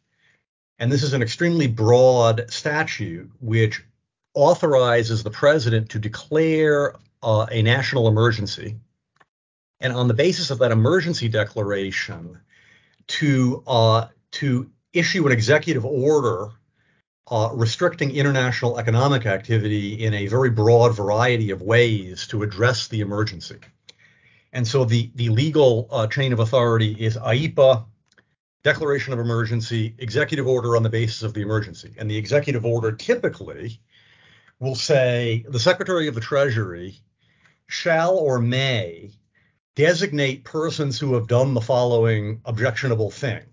And 0.80 0.92
this 0.92 1.02
is 1.02 1.14
an 1.14 1.22
extremely 1.22 1.68
broad 1.68 2.52
statute 2.52 3.32
which 3.40 3.86
authorizes 4.34 5.24
the 5.24 5.32
president 5.32 5.92
to 5.92 6.00
declare 6.00 6.96
uh, 7.24 7.46
a 7.50 7.62
national 7.62 8.10
emergency. 8.10 8.76
And 9.80 9.94
on 9.94 10.10
the 10.10 10.14
basis 10.14 10.52
of 10.52 10.60
that 10.60 10.74
emergency 10.74 11.30
declaration, 11.30 12.42
to 13.08 13.64
uh, 13.68 14.08
to 14.32 14.70
issue 14.92 15.26
an 15.26 15.32
executive 15.32 15.86
order 15.86 16.50
uh, 17.30 17.50
restricting 17.54 18.12
international 18.12 18.78
economic 18.78 19.26
activity 19.26 20.04
in 20.04 20.14
a 20.14 20.28
very 20.28 20.50
broad 20.50 20.94
variety 20.96 21.52
of 21.52 21.62
ways 21.62 22.28
to 22.28 22.44
address 22.44 22.90
the 22.90 23.00
emergency. 23.00 23.60
And 24.54 24.68
so 24.68 24.86
the, 24.86 25.12
the 25.16 25.30
legal 25.30 25.88
uh, 25.92 26.08
chain 26.08 26.34
of 26.34 26.40
authority 26.40 26.96
is 27.00 27.18
IEEPA, 27.18 27.86
declaration 28.64 29.14
of 29.14 29.20
emergency, 29.20 29.96
executive 29.98 30.48
order 30.48 30.76
on 30.76 30.84
the 30.84 30.90
basis 30.90 31.24
of 31.24 31.34
the 31.34 31.42
emergency. 31.42 31.94
And 31.98 32.10
the 32.10 32.18
executive 32.18 32.66
order 32.66 32.92
typically 32.92 33.80
will 34.60 34.76
say 34.76 35.46
the 35.48 35.60
Secretary 35.60 36.08
of 36.08 36.16
the 36.16 36.22
Treasury 36.22 37.00
shall 37.68 38.18
or 38.18 38.40
may 38.40 39.12
designate 39.76 40.44
persons 40.44 41.00
who 41.00 41.14
have 41.14 41.28
done 41.28 41.54
the 41.54 41.62
following 41.62 42.42
objectionable 42.46 43.10
thing 43.10 43.44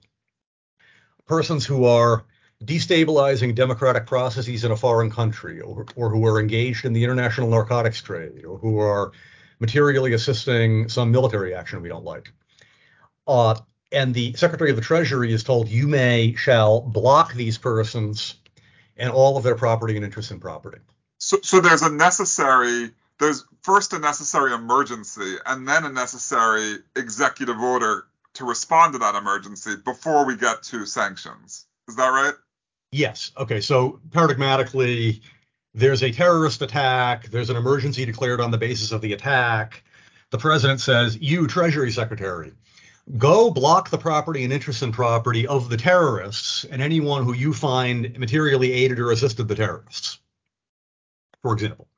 persons 1.29 1.65
who 1.65 1.85
are 1.85 2.25
destabilizing 2.65 3.55
democratic 3.55 4.07
processes 4.07 4.65
in 4.65 4.73
a 4.73 4.77
foreign 4.77 5.11
country 5.11 5.61
or, 5.61 5.87
or 5.95 6.11
who 6.11 6.27
are 6.27 6.41
engaged 6.41 6.85
in 6.85 6.93
the 6.93 7.05
international 7.05 7.49
narcotics 7.49 8.03
trade 8.03 8.45
or 8.45 8.59
who 8.59 8.79
are 8.79 9.13
materially 9.61 10.13
assisting 10.13 10.89
some 10.89 11.11
military 11.11 11.55
action 11.55 11.83
we 11.83 11.89
don't 11.89 12.05
like. 12.05 12.33
Uh, 13.27 13.57
and 13.93 14.15
the 14.15 14.35
Secretary 14.35 14.71
of 14.71 14.77
the 14.77 14.83
Treasury 14.83 15.33
is 15.33 15.43
told 15.43 15.69
you 15.69 15.89
may 15.89 16.35
shall 16.35 16.81
block 16.81 17.35
these 17.35 17.59
persons 17.59 18.35
and 18.97 19.11
all 19.11 19.37
of 19.37 19.45
their 19.45 19.55
property 19.55 19.97
and 19.97 20.05
interest 20.05 20.31
in 20.31 20.41
property. 20.41 20.79
So, 21.19 21.39
so 21.43 21.61
there's 21.61 21.83
a 21.83 21.91
necessary 21.91 22.91
there's 23.19 23.45
first 23.63 23.93
a 23.93 23.99
necessary 23.99 24.53
emergency 24.53 25.37
and 25.45 25.69
then 25.69 25.85
a 25.85 25.91
necessary 25.91 26.77
executive 26.97 27.59
order 27.59 28.05
to 28.35 28.45
respond 28.45 28.93
to 28.93 28.99
that 29.01 29.15
emergency 29.15 29.75
before 29.85 30.25
we 30.25 30.37
get 30.37 30.63
to 30.63 30.87
sanctions. 30.87 31.67
Is 31.89 31.97
that 31.97 32.09
right? 32.09 32.35
Yes. 32.93 33.33
Okay. 33.37 33.61
So 33.61 34.01
paradigmatically, 34.11 35.21
there's 35.75 36.03
a 36.03 36.11
terrorist 36.11 36.63
attack, 36.63 37.27
there's 37.27 37.51
an 37.51 37.57
emergency 37.57 38.05
declared 38.05 38.41
on 38.41 38.51
the 38.51 38.59
basis 38.59 38.93
of 38.93 39.01
the 39.01 39.13
attack. 39.13 39.83
The 40.31 40.39
president 40.39 40.81
says, 40.81 41.17
You, 41.21 41.47
Treasury 41.47 41.91
Secretary, 41.91 42.53
go 43.17 43.51
block 43.51 43.91
the 43.91 43.99
property 43.99 44.45
and 44.45 44.53
interest 44.53 44.83
in 44.83 44.93
property 44.93 45.47
of 45.47 45.69
the 45.71 45.77
terrorists 45.77 46.65
and 46.65 46.83
anyone 46.83 47.25
who 47.25 47.33
you 47.33 47.53
find 47.53 48.19
materially 48.19 48.73
aided 48.73 48.99
or 48.99 49.13
assisted 49.13 49.49
the 49.49 49.55
terrorists, 49.55 50.19
for 51.43 51.53
example. 51.53 51.89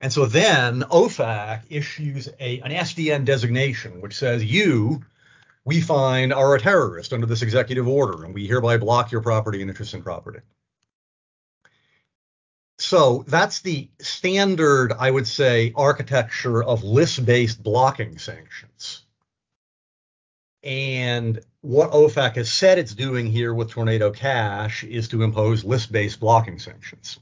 And 0.00 0.12
so 0.12 0.26
then 0.26 0.82
OFAC 0.82 1.62
issues 1.70 2.28
a, 2.38 2.60
an 2.60 2.70
SDN 2.70 3.24
designation, 3.24 4.00
which 4.00 4.14
says 4.14 4.44
you, 4.44 5.02
we 5.64 5.80
find, 5.80 6.32
are 6.32 6.54
a 6.54 6.60
terrorist 6.60 7.12
under 7.12 7.26
this 7.26 7.42
executive 7.42 7.88
order, 7.88 8.24
and 8.24 8.34
we 8.34 8.46
hereby 8.46 8.76
block 8.76 9.10
your 9.10 9.22
property 9.22 9.62
and 9.62 9.70
interest 9.70 9.94
in 9.94 10.02
property. 10.02 10.40
So 12.86 13.24
that's 13.26 13.62
the 13.62 13.88
standard, 13.98 14.92
I 14.92 15.10
would 15.10 15.26
say, 15.26 15.72
architecture 15.74 16.62
of 16.62 16.84
list-based 16.84 17.60
blocking 17.60 18.16
sanctions. 18.16 19.02
And 20.62 21.40
what 21.62 21.90
OFAC 21.90 22.36
has 22.36 22.48
said 22.48 22.78
it's 22.78 22.94
doing 22.94 23.26
here 23.26 23.52
with 23.52 23.70
Tornado 23.70 24.12
Cash 24.12 24.84
is 24.84 25.08
to 25.08 25.24
impose 25.24 25.64
list-based 25.64 26.20
blocking 26.20 26.60
sanctions. 26.60 27.18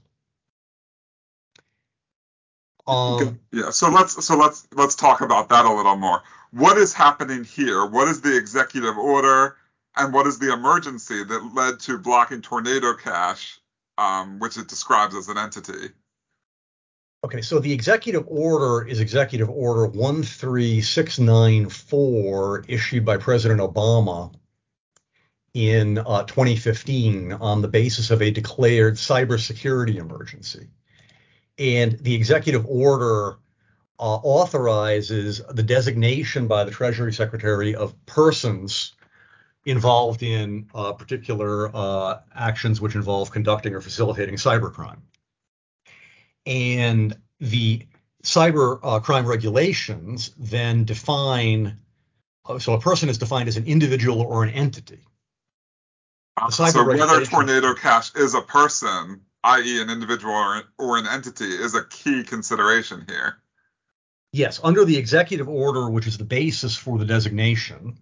Um, 2.86 3.40
yeah, 3.50 3.70
so 3.70 3.88
let's 3.88 4.22
so 4.22 4.36
let's 4.36 4.68
let's 4.74 4.96
talk 4.96 5.22
about 5.22 5.48
that 5.48 5.64
a 5.64 5.72
little 5.72 5.96
more. 5.96 6.22
What 6.50 6.76
is 6.76 6.92
happening 6.92 7.42
here? 7.42 7.86
What 7.86 8.08
is 8.08 8.20
the 8.20 8.36
executive 8.36 8.98
order, 8.98 9.56
and 9.96 10.12
what 10.12 10.26
is 10.26 10.38
the 10.38 10.52
emergency 10.52 11.24
that 11.24 11.54
led 11.54 11.80
to 11.80 11.96
blocking 11.96 12.42
Tornado 12.42 12.92
Cash, 12.92 13.60
um, 13.98 14.38
which 14.38 14.56
it 14.56 14.68
describes 14.68 15.14
as 15.14 15.28
an 15.28 15.36
entity? 15.38 15.90
Okay, 17.24 17.40
so 17.40 17.58
the 17.58 17.72
executive 17.72 18.24
order 18.26 18.86
is 18.86 19.00
Executive 19.00 19.48
Order 19.48 19.90
13694, 19.92 22.64
issued 22.68 23.04
by 23.04 23.16
President 23.16 23.60
Obama 23.60 24.34
in 25.54 25.98
uh, 25.98 26.24
2015 26.24 27.32
on 27.32 27.62
the 27.62 27.68
basis 27.68 28.10
of 28.10 28.20
a 28.20 28.30
declared 28.30 28.96
cybersecurity 28.96 29.96
emergency 29.96 30.68
and 31.58 31.98
the 32.00 32.14
executive 32.14 32.66
order 32.66 33.36
uh, 33.98 34.02
authorizes 34.02 35.40
the 35.50 35.62
designation 35.62 36.46
by 36.46 36.64
the 36.64 36.70
Treasury 36.70 37.12
Secretary 37.12 37.74
of 37.74 37.94
persons 38.06 38.94
involved 39.64 40.22
in 40.22 40.68
uh, 40.74 40.92
particular 40.92 41.74
uh, 41.74 42.20
actions 42.34 42.80
which 42.80 42.94
involve 42.94 43.30
conducting 43.30 43.74
or 43.74 43.80
facilitating 43.80 44.36
cybercrime. 44.36 44.98
And 46.46 47.16
the 47.40 47.86
cyber 48.22 48.78
uh, 48.82 49.00
crime 49.00 49.26
regulations 49.26 50.32
then 50.38 50.84
define 50.84 51.78
uh, 52.46 52.58
so 52.58 52.74
a 52.74 52.80
person 52.80 53.08
is 53.08 53.16
defined 53.16 53.48
as 53.48 53.56
an 53.56 53.64
individual 53.66 54.20
or 54.20 54.44
an 54.44 54.50
entity. 54.50 55.00
so 56.50 56.64
whether 56.86 57.24
Tornado 57.24 57.74
Cash 57.74 58.14
is 58.16 58.34
a 58.34 58.42
person 58.42 59.22
i.e., 59.44 59.80
an 59.80 59.90
individual 59.90 60.34
or, 60.34 60.62
or 60.78 60.98
an 60.98 61.06
entity, 61.06 61.44
is 61.44 61.74
a 61.74 61.84
key 61.84 62.24
consideration 62.24 63.04
here. 63.08 63.36
Yes, 64.32 64.58
under 64.64 64.84
the 64.84 64.96
executive 64.96 65.48
order, 65.48 65.88
which 65.88 66.06
is 66.06 66.18
the 66.18 66.24
basis 66.24 66.74
for 66.74 66.98
the 66.98 67.04
designation, 67.04 67.98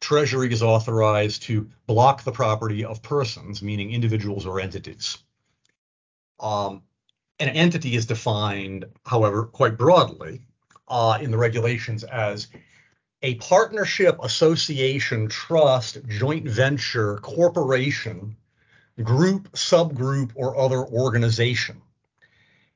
Treasury 0.00 0.52
is 0.52 0.62
authorized 0.62 1.42
to 1.42 1.68
block 1.86 2.22
the 2.22 2.32
property 2.32 2.84
of 2.84 3.02
persons, 3.02 3.62
meaning 3.62 3.92
individuals 3.92 4.46
or 4.46 4.60
entities. 4.60 5.18
Um, 6.40 6.82
an 7.40 7.48
entity 7.48 7.96
is 7.96 8.06
defined, 8.06 8.84
however, 9.04 9.44
quite 9.44 9.76
broadly 9.76 10.42
uh, 10.88 11.18
in 11.20 11.30
the 11.30 11.38
regulations 11.38 12.04
as 12.04 12.48
a 13.22 13.34
partnership, 13.36 14.18
association, 14.22 15.28
trust, 15.28 15.98
joint 16.06 16.48
venture, 16.48 17.16
corporation, 17.18 18.36
group, 19.02 19.50
subgroup, 19.52 20.30
or 20.34 20.56
other 20.56 20.84
organization. 20.84 21.82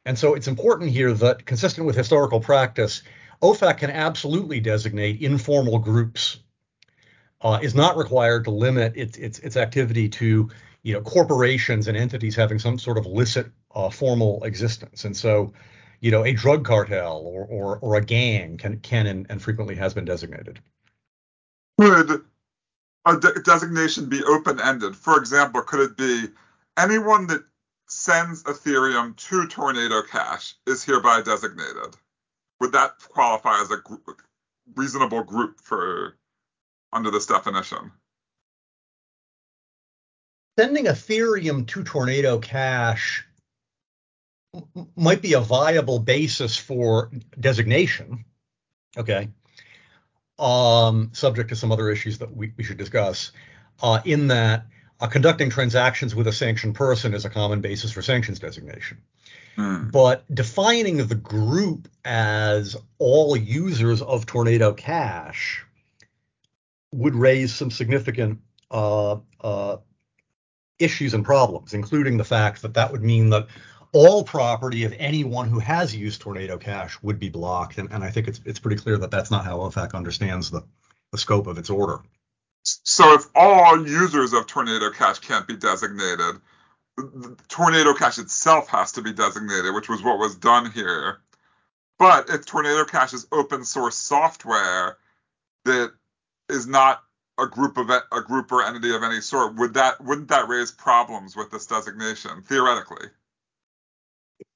And 0.05 0.19
so 0.19 0.35
it's 0.35 0.49
important 0.49 0.91
here 0.91 1.13
that, 1.13 1.47
consistent 1.47 1.87
with 1.87 1.97
historical 1.97 2.41
practice, 2.41 3.03
OFAC 3.41 3.79
can 3.79 3.91
absolutely 3.91 4.61
designate 4.61 5.21
informal 5.23 5.79
groups. 5.79 6.39
Uh, 7.43 7.59
is 7.61 7.75
not 7.75 7.97
required 7.97 8.45
to 8.45 8.51
limit 8.51 8.93
its, 8.97 9.19
its 9.19 9.39
its 9.41 9.57
activity 9.57 10.09
to 10.09 10.49
you 10.83 10.93
know 10.95 11.01
corporations 11.01 11.89
and 11.89 11.97
entities 11.97 12.37
having 12.37 12.59
some 12.59 12.79
sort 12.79 12.99
of 12.99 13.07
licit 13.07 13.51
uh, 13.75 13.91
formal 13.91 14.43
existence. 14.45 15.05
And 15.05 15.17
so, 15.17 15.53
you 16.01 16.11
know, 16.11 16.25
a 16.25 16.33
drug 16.33 16.65
cartel 16.65 17.23
or 17.27 17.45
or, 17.45 17.79
or 17.79 17.97
a 17.97 18.05
gang 18.05 18.59
can 18.59 18.79
can 18.81 19.07
and, 19.07 19.27
and 19.29 19.43
frequently 19.43 19.75
has 19.75 19.93
been 19.93 20.05
designated. 20.05 20.61
Good 21.79 22.23
a 23.07 23.19
de- 23.19 23.43
designation 23.43 24.09
be 24.09 24.23
open 24.25 24.61
ended? 24.61 24.97
For 24.97 25.19
example, 25.19 25.63
could 25.63 25.81
it 25.81 25.97
be 25.97 26.27
anyone 26.79 27.27
that 27.29 27.43
sends 27.89 28.43
Ethereum 28.45 29.17
to 29.17 29.47
Tornado 29.49 30.03
Cash 30.03 30.55
is 30.67 30.85
hereby 30.85 31.23
designated? 31.23 31.97
Would 32.61 32.73
that 32.73 32.93
qualify 33.09 33.61
as 33.61 33.71
a 33.71 33.79
reasonable 34.77 35.25
group 35.25 35.61
for 35.61 36.17
under 36.93 37.11
this 37.11 37.27
definition? 37.27 37.93
Sending 40.59 40.85
Ethereum 40.85 41.67
to 41.69 41.83
Tornado 41.83 42.39
Cash 42.39 43.27
might 44.95 45.23
be 45.23 45.33
a 45.33 45.41
viable 45.41 45.99
basis 45.99 46.57
for 46.57 47.11
designation. 47.41 48.25
Okay. 48.97 49.31
Um, 50.39 51.11
subject 51.15 51.49
to 51.51 51.57
some 51.57 51.73
other 51.73 51.91
issues 51.91 52.19
that 52.19 52.37
we, 52.37 52.53
we 52.57 52.65
should 52.65 52.77
discuss. 52.77 53.33
Uh, 53.83 54.01
in 54.05 54.29
that 54.29 54.67
uh, 55.01 55.07
conducting 55.07 55.51
transactions 55.51 56.15
with 56.15 56.27
a 56.27 56.33
sanctioned 56.33 56.75
person 56.75 57.15
is 57.15 57.25
a 57.25 57.31
common 57.31 57.61
basis 57.61 57.91
for 57.91 58.03
sanctions 58.03 58.39
designation. 58.39 58.99
Hmm. 59.57 59.89
But 59.89 60.25
defining 60.33 61.07
the 61.07 61.15
group 61.15 61.89
as 62.05 62.77
all 62.99 63.37
users 63.37 64.03
of 64.03 64.27
Tornado 64.27 64.73
Cash 64.73 65.65
would 66.93 67.15
raise 67.15 67.55
some 67.55 67.71
significant 67.71 68.41
uh, 68.71 69.17
uh, 69.41 69.77
issues 70.79 71.15
and 71.15 71.25
problems, 71.25 71.75
including 71.75 72.17
the 72.17 72.25
fact 72.25 72.63
that 72.63 72.75
that 72.75 72.93
would 72.93 73.03
mean 73.03 73.31
that 73.31 73.47
all 73.93 74.25
property 74.25 74.85
of 74.85 74.95
anyone 74.99 75.49
who 75.49 75.59
has 75.59 75.95
used 75.95 76.21
Tornado 76.21 76.57
Cash 76.57 76.99
would 77.03 77.19
be 77.19 77.29
blocked. 77.29 77.79
And, 77.79 77.91
and 77.93 78.03
I 78.03 78.11
think 78.11 78.29
it's 78.29 78.41
it's 78.45 78.59
pretty 78.59 78.81
clear 78.81 78.99
that 78.99 79.11
that's 79.11 79.31
not 79.31 79.45
how 79.45 79.59
OFAC 79.59 79.95
understands 79.95 80.51
the, 80.51 80.63
the 81.13 81.19
scope 81.19 81.47
of 81.47 81.59
its 81.59 81.71
order. 81.71 82.01
So 82.65 83.15
if 83.15 83.27
all 83.35 83.87
users 83.87 84.33
of 84.33 84.47
Tornado 84.47 84.91
Cash 84.91 85.19
can't 85.19 85.47
be 85.47 85.57
designated, 85.57 86.41
Tornado 87.49 87.95
Cash 87.95 88.19
itself 88.19 88.69
has 88.69 88.93
to 88.93 89.03
be 89.03 89.13
designated, 89.13 89.75
which 89.75 89.89
was 89.89 90.03
what 90.03 90.19
was 90.19 90.37
done 90.37 90.71
here. 90.71 91.19
But 91.99 92.31
if 92.31 92.47
Tornado 92.47 92.85
Cash 92.85 93.13
is 93.13 93.27
open 93.33 93.65
source 93.65 93.97
software 93.97 94.97
that 95.65 95.93
is 96.53 96.67
not 96.67 97.03
a 97.39 97.47
group 97.47 97.79
of 97.79 97.91
a 97.91 98.23
group 98.23 98.53
or 98.53 98.63
entity 98.63 98.95
of 98.95 99.03
any 99.03 99.21
sort, 99.21 99.57
would 99.57 99.75
that 99.75 100.03
wouldn't 100.05 100.29
that 100.29 100.49
raise 100.49 100.71
problems 100.71 101.35
with 101.35 101.51
this 101.51 101.67
designation 101.67 102.43
theoretically? 102.43 103.09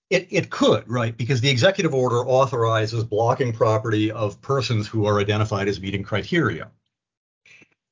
It, 0.08 0.28
it 0.30 0.50
could, 0.50 0.88
right? 0.88 1.16
Because 1.16 1.40
the 1.40 1.48
executive 1.48 1.92
order 1.92 2.18
authorizes 2.18 3.02
blocking 3.02 3.52
property 3.52 4.12
of 4.12 4.40
persons 4.40 4.86
who 4.86 5.06
are 5.06 5.18
identified 5.18 5.66
as 5.66 5.80
meeting 5.80 6.04
criteria. 6.04 6.70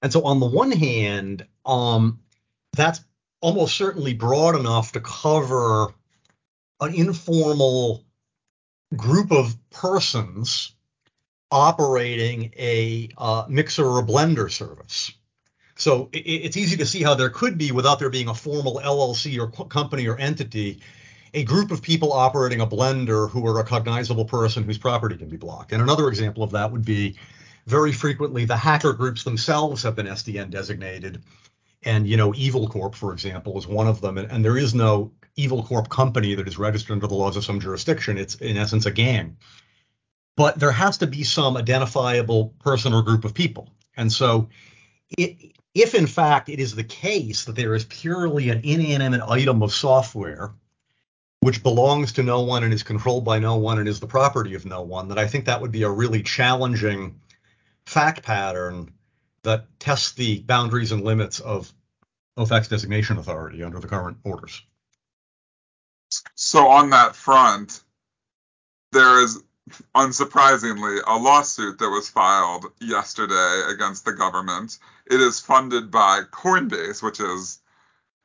And 0.00 0.12
so, 0.12 0.23
on 0.23 0.38
the 0.38 0.46
one 0.46 0.70
hand, 0.70 1.46
um, 1.66 2.20
that's 2.75 3.00
almost 3.40 3.76
certainly 3.76 4.14
broad 4.14 4.54
enough 4.54 4.92
to 4.92 5.00
cover 5.00 5.92
an 6.80 6.94
informal 6.94 8.04
group 8.94 9.32
of 9.32 9.56
persons 9.70 10.73
operating 11.54 12.52
a 12.58 13.08
uh, 13.16 13.46
mixer 13.49 13.87
or 13.87 14.02
blender 14.02 14.50
service. 14.50 15.12
So 15.76 16.08
it, 16.12 16.18
it's 16.18 16.56
easy 16.56 16.76
to 16.76 16.84
see 16.84 17.02
how 17.02 17.14
there 17.14 17.30
could 17.30 17.56
be, 17.56 17.70
without 17.70 18.00
there 18.00 18.11
being 18.11 18.28
a 18.28 18.34
formal 18.34 18.80
LLC 18.84 19.38
or 19.38 19.49
company 19.68 20.08
or 20.08 20.18
entity, 20.18 20.80
a 21.32 21.44
group 21.44 21.70
of 21.70 21.80
people 21.80 22.12
operating 22.12 22.61
a 22.61 22.66
blender 22.66 23.30
who 23.30 23.46
are 23.46 23.61
a 23.61 23.64
cognizable 23.64 24.25
person 24.25 24.64
whose 24.64 24.78
property 24.78 25.16
can 25.16 25.28
be 25.28 25.37
blocked. 25.37 25.73
And 25.73 25.80
another 25.80 26.08
example 26.08 26.42
of 26.42 26.50
that 26.50 26.73
would 26.73 26.84
be 26.84 27.16
very 27.66 27.92
frequently 27.92 28.44
the 28.44 28.56
hacker 28.56 28.92
groups 28.92 29.23
themselves 29.23 29.82
have 29.84 29.94
been 29.94 30.06
SDN 30.06 30.50
designated. 30.50 31.23
And, 31.84 32.06
you 32.08 32.16
know, 32.16 32.34
Evil 32.34 32.68
Corp, 32.68 32.96
for 32.96 33.12
example, 33.12 33.56
is 33.58 33.68
one 33.68 33.87
of 33.87 34.00
them. 34.00 34.18
And, 34.18 34.30
and 34.30 34.44
there 34.44 34.58
is 34.58 34.75
no 34.75 35.12
Evil 35.37 35.62
Corp 35.62 35.88
company 35.88 36.34
that 36.34 36.49
is 36.49 36.58
registered 36.58 36.94
under 36.94 37.06
the 37.06 37.14
laws 37.14 37.37
of 37.37 37.44
some 37.44 37.61
jurisdiction. 37.61 38.18
It's, 38.18 38.34
in 38.37 38.56
essence, 38.56 38.87
a 38.87 38.90
gang. 38.90 39.37
But 40.36 40.58
there 40.58 40.73
has 40.73 40.99
to 40.99 41.06
be 41.06 41.23
some 41.23 41.56
identifiable 41.56 42.54
person 42.60 42.92
or 42.92 43.02
group 43.02 43.25
of 43.25 43.34
people. 43.34 43.70
And 43.97 44.12
so, 44.12 44.49
it, 45.16 45.52
if 45.75 45.94
in 45.94 46.06
fact 46.06 46.49
it 46.49 46.60
is 46.60 46.75
the 46.75 46.84
case 46.84 47.44
that 47.44 47.56
there 47.56 47.75
is 47.75 47.84
purely 47.84 48.49
an 48.49 48.60
inanimate 48.64 49.23
item 49.23 49.62
of 49.62 49.73
software 49.73 50.52
which 51.44 51.62
belongs 51.62 52.12
to 52.12 52.23
no 52.23 52.40
one 52.40 52.64
and 52.64 52.73
is 52.73 52.82
controlled 52.82 53.23
by 53.23 53.38
no 53.38 53.56
one 53.56 53.78
and 53.78 53.86
is 53.86 54.00
the 54.00 54.06
property 54.06 54.54
of 54.54 54.64
no 54.64 54.80
one, 54.80 55.08
that 55.08 55.18
I 55.18 55.26
think 55.26 55.44
that 55.44 55.60
would 55.60 55.73
be 55.73 55.82
a 55.82 55.90
really 55.90 56.23
challenging 56.23 57.20
fact 57.84 58.23
pattern 58.23 58.94
that 59.42 59.66
tests 59.78 60.12
the 60.12 60.40
boundaries 60.40 60.90
and 60.90 61.04
limits 61.04 61.40
of 61.40 61.70
OFAC's 62.38 62.68
designation 62.68 63.18
authority 63.18 63.62
under 63.62 63.78
the 63.78 63.88
current 63.88 64.16
orders. 64.25 64.62
So 66.34 66.66
on 66.68 66.88
that 66.90 67.14
front, 67.14 67.82
there 68.92 69.23
is 69.23 69.42
unsurprisingly 69.94 71.00
a 71.06 71.18
lawsuit 71.18 71.78
that 71.78 71.88
was 71.88 72.08
filed 72.08 72.66
yesterday 72.80 73.62
against 73.68 74.04
the 74.04 74.12
government. 74.12 74.78
It 75.06 75.20
is 75.20 75.40
funded 75.40 75.90
by 75.90 76.22
Coinbase, 76.30 77.02
which 77.02 77.20
is 77.20 77.60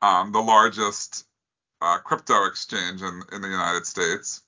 um, 0.02 0.32
the 0.32 0.40
largest 0.42 1.26
uh, 1.80 1.98
crypto 1.98 2.46
exchange 2.46 3.02
in, 3.02 3.22
in 3.32 3.40
the 3.40 3.48
United 3.48 3.86
States. 3.86 4.42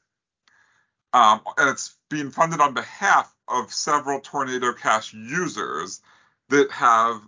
Um, 1.15 1.41
and 1.59 1.71
it's 1.71 1.97
being 2.11 2.31
funded 2.31 2.61
on 2.61 2.75
behalf 2.75 3.35
of 3.49 3.73
several 3.73 4.21
Tornado 4.21 4.73
Cash 4.73 5.13
users 5.13 6.01
that 6.49 6.71
have 6.71 7.21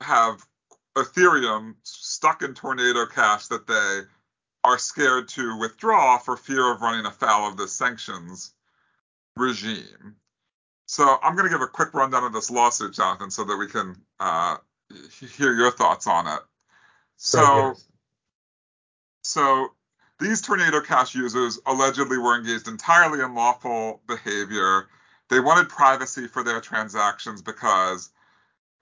have 0.00 0.44
Ethereum 0.96 1.74
stuck 1.82 2.42
in 2.42 2.54
Tornado 2.54 3.06
Cash 3.06 3.48
that 3.48 3.66
they 3.66 4.00
are 4.62 4.78
scared 4.78 5.28
to 5.28 5.58
withdraw 5.58 6.18
for 6.18 6.36
fear 6.36 6.72
of 6.72 6.80
running 6.80 7.06
afoul 7.06 7.48
of 7.48 7.56
the 7.56 7.68
sanctions 7.68 8.54
regime. 9.36 10.16
So 10.86 11.18
I'm 11.22 11.34
going 11.34 11.46
to 11.46 11.50
give 11.50 11.62
a 11.62 11.66
quick 11.66 11.94
rundown 11.94 12.24
of 12.24 12.32
this 12.32 12.50
lawsuit, 12.50 12.94
Jonathan, 12.94 13.30
so 13.30 13.44
that 13.44 13.56
we 13.56 13.66
can 13.68 13.96
uh, 14.20 14.56
hear 15.36 15.54
your 15.54 15.70
thoughts 15.70 16.06
on 16.06 16.26
it. 16.26 16.40
So, 17.16 17.74
so 19.22 19.68
these 20.20 20.40
Tornado 20.40 20.80
Cash 20.80 21.14
users 21.14 21.58
allegedly 21.66 22.18
were 22.18 22.36
engaged 22.36 22.68
entirely 22.68 23.20
in 23.20 23.34
lawful 23.34 24.02
behavior. 24.06 24.88
They 25.30 25.40
wanted 25.40 25.68
privacy 25.68 26.28
for 26.28 26.44
their 26.44 26.60
transactions 26.60 27.40
because, 27.40 28.10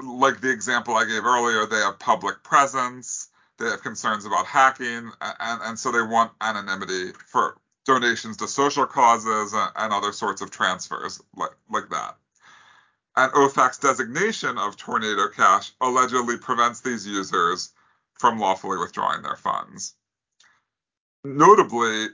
like 0.02 0.40
the 0.40 0.50
example 0.50 0.94
I 0.94 1.04
gave 1.04 1.24
earlier, 1.24 1.66
they 1.66 1.76
have 1.76 2.00
public 2.00 2.42
presence, 2.42 3.28
they 3.58 3.66
have 3.66 3.82
concerns 3.82 4.26
about 4.26 4.46
hacking, 4.46 5.12
and, 5.20 5.62
and 5.62 5.78
so 5.78 5.92
they 5.92 6.02
want 6.02 6.32
anonymity 6.40 7.12
for 7.28 7.56
donations 7.84 8.36
to 8.38 8.48
social 8.48 8.86
causes 8.86 9.52
and 9.52 9.92
other 9.92 10.12
sorts 10.12 10.40
of 10.40 10.50
transfers 10.50 11.20
like, 11.36 11.52
like 11.70 11.88
that. 11.90 12.16
And 13.16 13.30
OFAC's 13.32 13.78
designation 13.78 14.56
of 14.56 14.76
Tornado 14.76 15.28
Cash 15.28 15.72
allegedly 15.80 16.38
prevents 16.38 16.80
these 16.80 17.06
users 17.06 17.72
from 18.14 18.38
lawfully 18.38 18.78
withdrawing 18.78 19.22
their 19.22 19.36
funds. 19.36 19.94
Notably, 21.24 22.08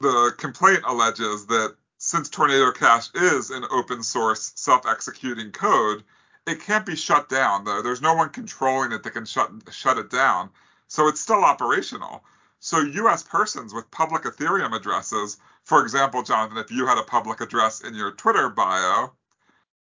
the 0.00 0.34
complaint 0.36 0.82
alleges 0.86 1.46
that 1.46 1.76
since 1.98 2.28
Tornado 2.28 2.70
Cash 2.72 3.08
is 3.14 3.50
an 3.50 3.64
open 3.70 4.02
source 4.02 4.52
self 4.56 4.86
executing 4.86 5.52
code, 5.52 6.04
it 6.46 6.60
can't 6.60 6.86
be 6.86 6.96
shut 6.96 7.28
down. 7.28 7.64
Though 7.64 7.82
there's 7.82 8.02
no 8.02 8.14
one 8.14 8.28
controlling 8.28 8.92
it 8.92 9.02
that 9.02 9.10
can 9.12 9.24
shut 9.24 9.50
shut 9.70 9.98
it 9.98 10.10
down. 10.10 10.50
So 10.88 11.08
it's 11.08 11.20
still 11.20 11.44
operational. 11.44 12.22
So 12.60 12.80
US 12.80 13.22
persons 13.22 13.74
with 13.74 13.90
public 13.90 14.22
Ethereum 14.22 14.74
addresses, 14.74 15.38
for 15.64 15.82
example, 15.82 16.22
Jonathan, 16.22 16.58
if 16.58 16.70
you 16.70 16.86
had 16.86 16.98
a 16.98 17.02
public 17.02 17.40
address 17.40 17.80
in 17.80 17.94
your 17.94 18.12
Twitter 18.12 18.48
bio, 18.48 19.12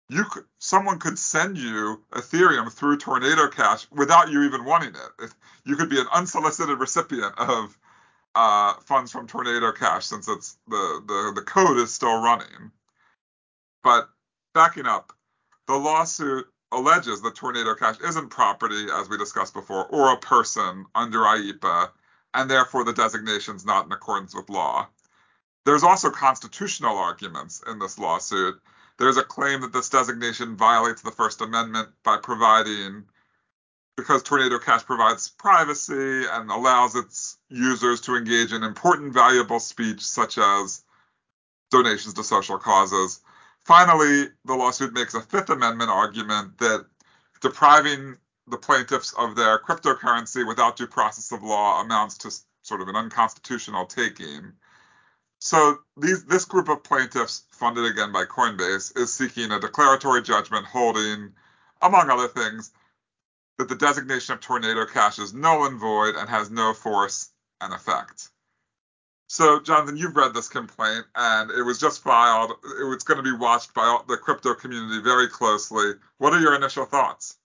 you 0.09 0.25
could 0.25 0.45
someone 0.57 0.99
could 0.99 1.19
send 1.19 1.57
you 1.57 2.03
Ethereum 2.11 2.71
through 2.71 2.97
Tornado 2.97 3.47
Cash 3.47 3.87
without 3.91 4.29
you 4.29 4.43
even 4.43 4.65
wanting 4.65 4.95
it. 4.95 5.31
You 5.65 5.75
could 5.75 5.89
be 5.89 5.99
an 5.99 6.07
unsolicited 6.11 6.79
recipient 6.79 7.37
of 7.37 7.77
uh, 8.35 8.73
funds 8.85 9.11
from 9.11 9.27
Tornado 9.27 9.71
Cash 9.71 10.05
since 10.05 10.27
it's 10.27 10.57
the, 10.67 11.03
the 11.07 11.33
the 11.35 11.41
code 11.41 11.77
is 11.77 11.93
still 11.93 12.21
running. 12.21 12.71
But 13.83 14.09
backing 14.53 14.87
up, 14.87 15.13
the 15.67 15.75
lawsuit 15.75 16.47
alleges 16.71 17.21
that 17.21 17.35
Tornado 17.35 17.75
Cash 17.75 17.99
isn't 18.03 18.29
property, 18.29 18.87
as 18.93 19.09
we 19.09 19.17
discussed 19.17 19.53
before, 19.53 19.85
or 19.87 20.13
a 20.13 20.17
person 20.17 20.85
under 20.95 21.19
IEEPA, 21.19 21.89
and 22.33 22.49
therefore 22.49 22.83
the 22.83 22.93
designation 22.93 23.55
is 23.55 23.65
not 23.65 23.85
in 23.85 23.91
accordance 23.91 24.35
with 24.35 24.49
law. 24.49 24.87
There's 25.65 25.83
also 25.83 26.09
constitutional 26.09 26.97
arguments 26.97 27.61
in 27.67 27.79
this 27.79 27.99
lawsuit 27.99 28.61
there's 28.99 29.17
a 29.17 29.23
claim 29.23 29.61
that 29.61 29.71
this 29.71 29.89
designation 29.89 30.57
violates 30.57 31.01
the 31.01 31.11
First 31.11 31.39
Amendment 31.41 31.89
by 32.03 32.17
providing, 32.17 33.05
because 33.95 34.21
Tornado 34.21 34.59
Cash 34.59 34.85
provides 34.85 35.29
privacy 35.29 36.25
and 36.29 36.51
allows 36.51 36.95
its 36.95 37.37
users 37.49 38.01
to 38.01 38.17
engage 38.17 38.51
in 38.51 38.61
important, 38.61 39.13
valuable 39.13 39.61
speech 39.61 40.01
such 40.01 40.37
as 40.37 40.83
donations 41.71 42.13
to 42.15 42.23
social 42.25 42.57
causes. 42.57 43.21
Finally, 43.63 44.27
the 44.43 44.53
lawsuit 44.53 44.93
makes 44.93 45.13
a 45.13 45.21
Fifth 45.21 45.49
Amendment 45.49 45.89
argument 45.89 46.57
that 46.57 46.85
depriving 47.41 48.17
the 48.49 48.57
plaintiffs 48.57 49.13
of 49.13 49.35
their 49.35 49.59
cryptocurrency 49.59 50.47
without 50.47 50.77
due 50.77 50.87
process 50.87 51.31
of 51.31 51.43
law 51.43 51.81
amounts 51.81 52.17
to 52.19 52.31
sort 52.63 52.81
of 52.81 52.87
an 52.87 52.95
unconstitutional 52.95 53.85
taking. 53.85 54.53
So 55.39 55.77
these, 55.95 56.25
this 56.25 56.45
group 56.45 56.67
of 56.67 56.83
plaintiffs, 56.83 57.43
funded 57.51 57.85
again 57.85 58.11
by 58.11 58.25
Coinbase, 58.25 58.97
is 58.97 59.13
seeking 59.13 59.51
a 59.51 59.59
declaratory 59.59 60.21
judgment 60.21 60.65
holding, 60.65 61.33
among 61.81 62.09
other 62.09 62.27
things, 62.27 62.71
that 63.57 63.69
the 63.69 63.75
designation 63.75 64.33
of 64.33 64.41
tornado 64.41 64.85
cash 64.85 65.19
is 65.19 65.33
null 65.33 65.65
and 65.65 65.79
void 65.79 66.15
and 66.15 66.29
has 66.29 66.51
no 66.51 66.73
force 66.73 67.29
and 67.61 67.73
effect. 67.73 68.29
So, 69.27 69.59
Jonathan, 69.59 69.95
you've 69.95 70.15
read 70.15 70.33
this 70.33 70.49
complaint, 70.49 71.05
and 71.15 71.51
it 71.51 71.61
was 71.61 71.79
just 71.79 72.01
filed. 72.01 72.53
It's 72.91 73.03
going 73.03 73.17
to 73.17 73.23
be 73.23 73.31
watched 73.31 73.73
by 73.73 73.99
the 74.07 74.17
crypto 74.17 74.55
community 74.55 75.01
very 75.01 75.27
closely. 75.27 75.93
What 76.17 76.33
are 76.33 76.39
your 76.39 76.55
initial 76.55 76.85
thoughts? 76.85 77.38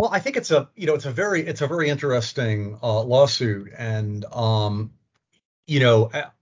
Well, 0.00 0.08
I 0.10 0.18
think 0.18 0.38
it's 0.38 0.50
a 0.50 0.66
you 0.76 0.86
know 0.86 0.94
it's 0.94 1.04
a 1.04 1.10
very 1.10 1.46
it's 1.46 1.60
a 1.60 1.66
very 1.66 1.90
interesting 1.90 2.78
uh, 2.82 3.02
lawsuit, 3.02 3.70
and 3.76 4.24
um, 4.32 4.92
you 5.66 5.80
know 5.80 6.10
at, 6.14 6.32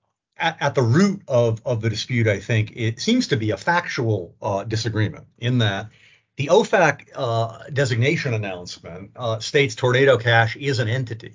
at, 0.61 0.77
the 0.77 0.83
root 0.83 1.23
of 1.27 1.61
of 1.67 1.81
the 1.81 1.91
dispute, 1.91 2.29
I 2.29 2.39
think 2.39 2.75
it 2.77 3.01
seems 3.01 3.27
to 3.29 3.37
be 3.37 3.51
a 3.51 3.57
factual 3.57 4.37
uh, 4.41 4.63
disagreement 4.63 5.27
in 5.39 5.59
that 5.59 5.91
the 6.37 6.51
OFAC 6.53 7.09
uh, 7.17 7.65
designation 7.73 8.33
announcement 8.33 9.11
uh, 9.17 9.41
states 9.41 9.75
Tornado 9.75 10.19
Cash 10.19 10.55
is 10.55 10.79
an 10.79 10.87
entity. 10.87 11.35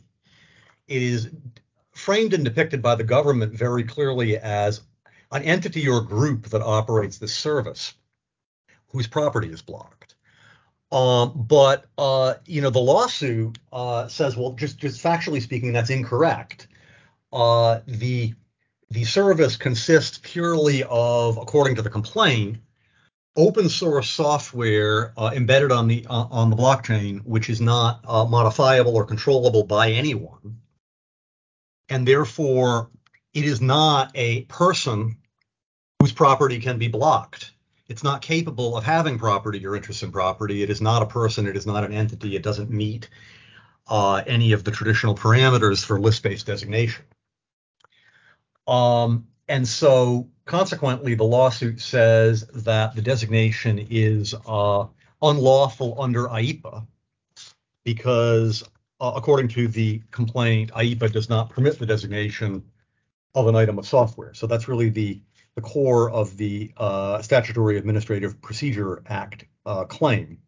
It 0.88 1.02
is 1.02 1.30
framed 1.92 2.34
and 2.34 2.46
depicted 2.46 2.82
by 2.82 2.96
the 2.96 3.04
government 3.04 3.52
very 3.52 3.84
clearly 3.84 4.38
as 4.38 4.80
an 5.34 5.44
entity 5.44 5.90
or 5.90 6.00
group 6.00 6.46
that 6.52 6.62
operates 6.62 7.18
this 7.18 7.34
service 7.34 7.94
whose 8.88 9.08
property 9.08 9.50
is 9.50 9.62
blocked. 9.62 10.03
Um, 10.94 11.34
but 11.36 11.86
uh, 11.98 12.36
you 12.46 12.62
know 12.62 12.70
the 12.70 12.80
lawsuit 12.80 13.58
uh, 13.72 14.08
says, 14.08 14.38
well, 14.38 14.54
just 14.54 14.78
just 14.78 15.04
factually 15.04 15.42
speaking, 15.42 15.74
that's 15.74 15.90
incorrect. 15.90 16.68
Uh, 17.32 17.80
the 17.88 18.34
the 18.92 19.04
service 19.04 19.58
consists 19.58 20.20
purely 20.22 20.84
of, 20.84 21.38
according 21.38 21.76
to 21.76 21.82
the 21.82 21.90
complaint, 21.90 22.58
open 23.36 23.70
source 23.70 24.10
software 24.10 25.14
uh, 25.18 25.32
embedded 25.36 25.72
on 25.72 25.88
the 25.88 26.06
uh, 26.10 26.28
on 26.30 26.50
the 26.52 26.56
blockchain, 26.56 27.22
which 27.26 27.50
is 27.50 27.60
not 27.60 28.02
uh, 28.08 28.26
modifiable 28.26 28.96
or 28.96 29.06
controllable 29.06 29.64
by 29.64 29.92
anyone 29.92 30.60
and 31.90 32.08
therefore 32.08 32.90
it 33.34 33.46
is 33.46 33.62
not 33.62 34.12
a 34.16 34.44
person 34.44 35.18
whose 36.00 36.12
property 36.12 36.60
can 36.60 36.78
be 36.78 36.88
blocked. 36.88 37.53
It's 37.88 38.04
not 38.04 38.22
capable 38.22 38.78
of 38.78 38.84
having 38.84 39.20
property 39.20 39.66
or 39.66 39.76
interest 39.76 40.04
in 40.04 40.12
property. 40.12 40.64
It 40.64 40.70
is 40.70 40.82
not 40.82 41.02
a 41.02 41.06
person. 41.06 41.48
It 41.48 41.58
is 41.58 41.66
not 41.66 41.84
an 41.84 41.94
entity. 41.94 42.36
It 42.36 42.44
doesn't 42.44 42.70
meet 42.70 43.10
uh, 43.88 44.24
any 44.26 44.54
of 44.54 44.64
the 44.64 44.72
traditional 44.72 45.16
parameters 45.16 45.84
for 45.84 46.00
list-based 46.00 46.46
designation. 46.46 47.04
Um, 48.68 49.28
and 49.50 49.68
so, 49.68 50.30
consequently, 50.46 51.16
the 51.16 51.26
lawsuit 51.26 51.82
says 51.82 52.48
that 52.48 52.96
the 52.96 53.02
designation 53.02 53.86
is 53.90 54.34
uh, 54.48 54.86
unlawful 55.22 56.02
under 56.02 56.28
IEEPA 56.28 56.86
because 57.84 58.64
uh, 59.02 59.12
according 59.16 59.50
to 59.50 59.68
the 59.68 60.02
complaint, 60.12 60.72
IEEPA 60.72 61.12
does 61.12 61.30
not 61.30 61.50
permit 61.50 61.78
the 61.78 61.86
designation 61.86 62.64
of 63.36 63.48
an 63.48 63.56
item 63.56 63.78
of 63.78 63.86
software. 63.86 64.34
So 64.34 64.48
that's 64.48 64.70
really 64.70 64.90
the 64.90 65.20
the 65.56 65.62
core 65.62 66.10
of 66.10 66.36
the 66.38 66.72
uh, 66.78 67.22
Statutory 67.22 67.78
Administrative 67.78 68.42
Procedure 68.42 69.04
Act 69.08 69.46
uh, 69.66 69.86
claim. 69.86 70.40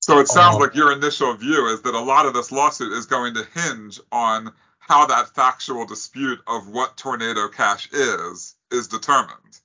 So 0.00 0.18
it 0.18 0.28
sounds 0.28 0.56
um, 0.56 0.62
like 0.62 0.74
your 0.74 0.92
initial 0.92 1.32
view 1.34 1.66
is 1.68 1.82
that 1.82 1.94
a 1.94 2.00
lot 2.00 2.26
of 2.26 2.34
this 2.34 2.50
lawsuit 2.50 2.92
is 2.92 3.06
going 3.06 3.34
to 3.34 3.46
hinge 3.54 4.00
on 4.10 4.52
how 4.80 5.06
that 5.06 5.28
factual 5.34 5.86
dispute 5.86 6.40
of 6.48 6.68
what 6.68 6.96
Tornado 6.96 7.48
Cash 7.48 7.88
is 7.92 8.56
is 8.72 8.88
determined. 8.88 9.60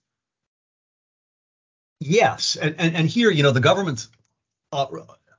Yes, 2.00 2.56
and 2.56 2.76
and, 2.78 2.96
and 2.96 3.08
here, 3.08 3.32
you 3.32 3.42
know, 3.42 3.52
the 3.52 3.60
government's 3.60 4.10
uh, 4.72 4.86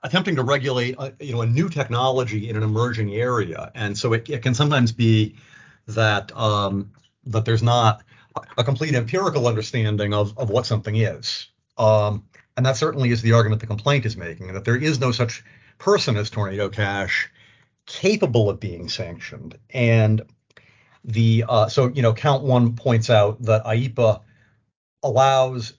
attempting 0.03 0.35
to 0.37 0.43
regulate 0.43 0.97
a, 0.99 1.15
you 1.21 1.33
know 1.33 1.43
a 1.43 1.47
new 1.47 1.69
technology 1.69 2.49
in 2.49 2.57
an 2.57 2.65
emerging 2.65 3.15
area, 3.15 3.71
and 3.77 3.97
so 3.97 4.13
it, 4.13 4.29
it 4.29 4.43
can 4.43 4.55
sometimes 4.55 4.91
be 4.91 5.37
that 5.87 6.37
um, 6.37 6.91
that 7.27 7.45
there's 7.45 7.63
not 7.63 8.03
a 8.57 8.65
complete 8.65 8.95
empirical 8.95 9.47
understanding 9.47 10.15
of 10.15 10.37
of 10.39 10.51
what 10.51 10.67
something 10.67 10.97
is. 10.97 11.49
Um, 11.77 12.25
and 12.57 12.67
that 12.67 12.77
certainly 12.77 13.11
is 13.11 13.23
the 13.23 13.33
argument 13.33 13.61
the 13.61 13.67
complaint 13.67 14.05
is 14.05 14.17
making 14.17 14.53
that 14.53 14.65
there 14.65 14.77
is 14.77 14.99
no 14.99 15.13
such 15.13 15.45
person 15.79 16.17
as 16.17 16.29
Tornado 16.29 16.69
Cash 16.69 17.31
capable 17.87 18.51
of 18.51 18.61
being 18.61 18.89
sanctioned. 18.89 19.57
And 19.71 20.23
the 21.05 21.45
uh, 21.49 21.69
so 21.69 21.89
you 21.89 22.03
know 22.03 22.13
count 22.13 22.43
one 22.43 22.75
points 22.75 23.11
out 23.11 23.41
that 23.43 23.65
IEEPA 23.65 24.21
allows 25.03 25.75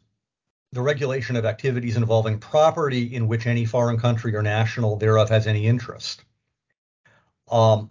the 0.71 0.81
regulation 0.81 1.35
of 1.35 1.45
activities 1.45 1.97
involving 1.97 2.39
property 2.39 3.13
in 3.15 3.27
which 3.27 3.47
any 3.47 3.65
foreign 3.65 3.97
country 3.97 4.35
or 4.35 4.41
national 4.41 4.95
thereof 4.97 5.29
has 5.29 5.47
any 5.47 5.65
interest. 5.65 6.23
Um, 7.51 7.89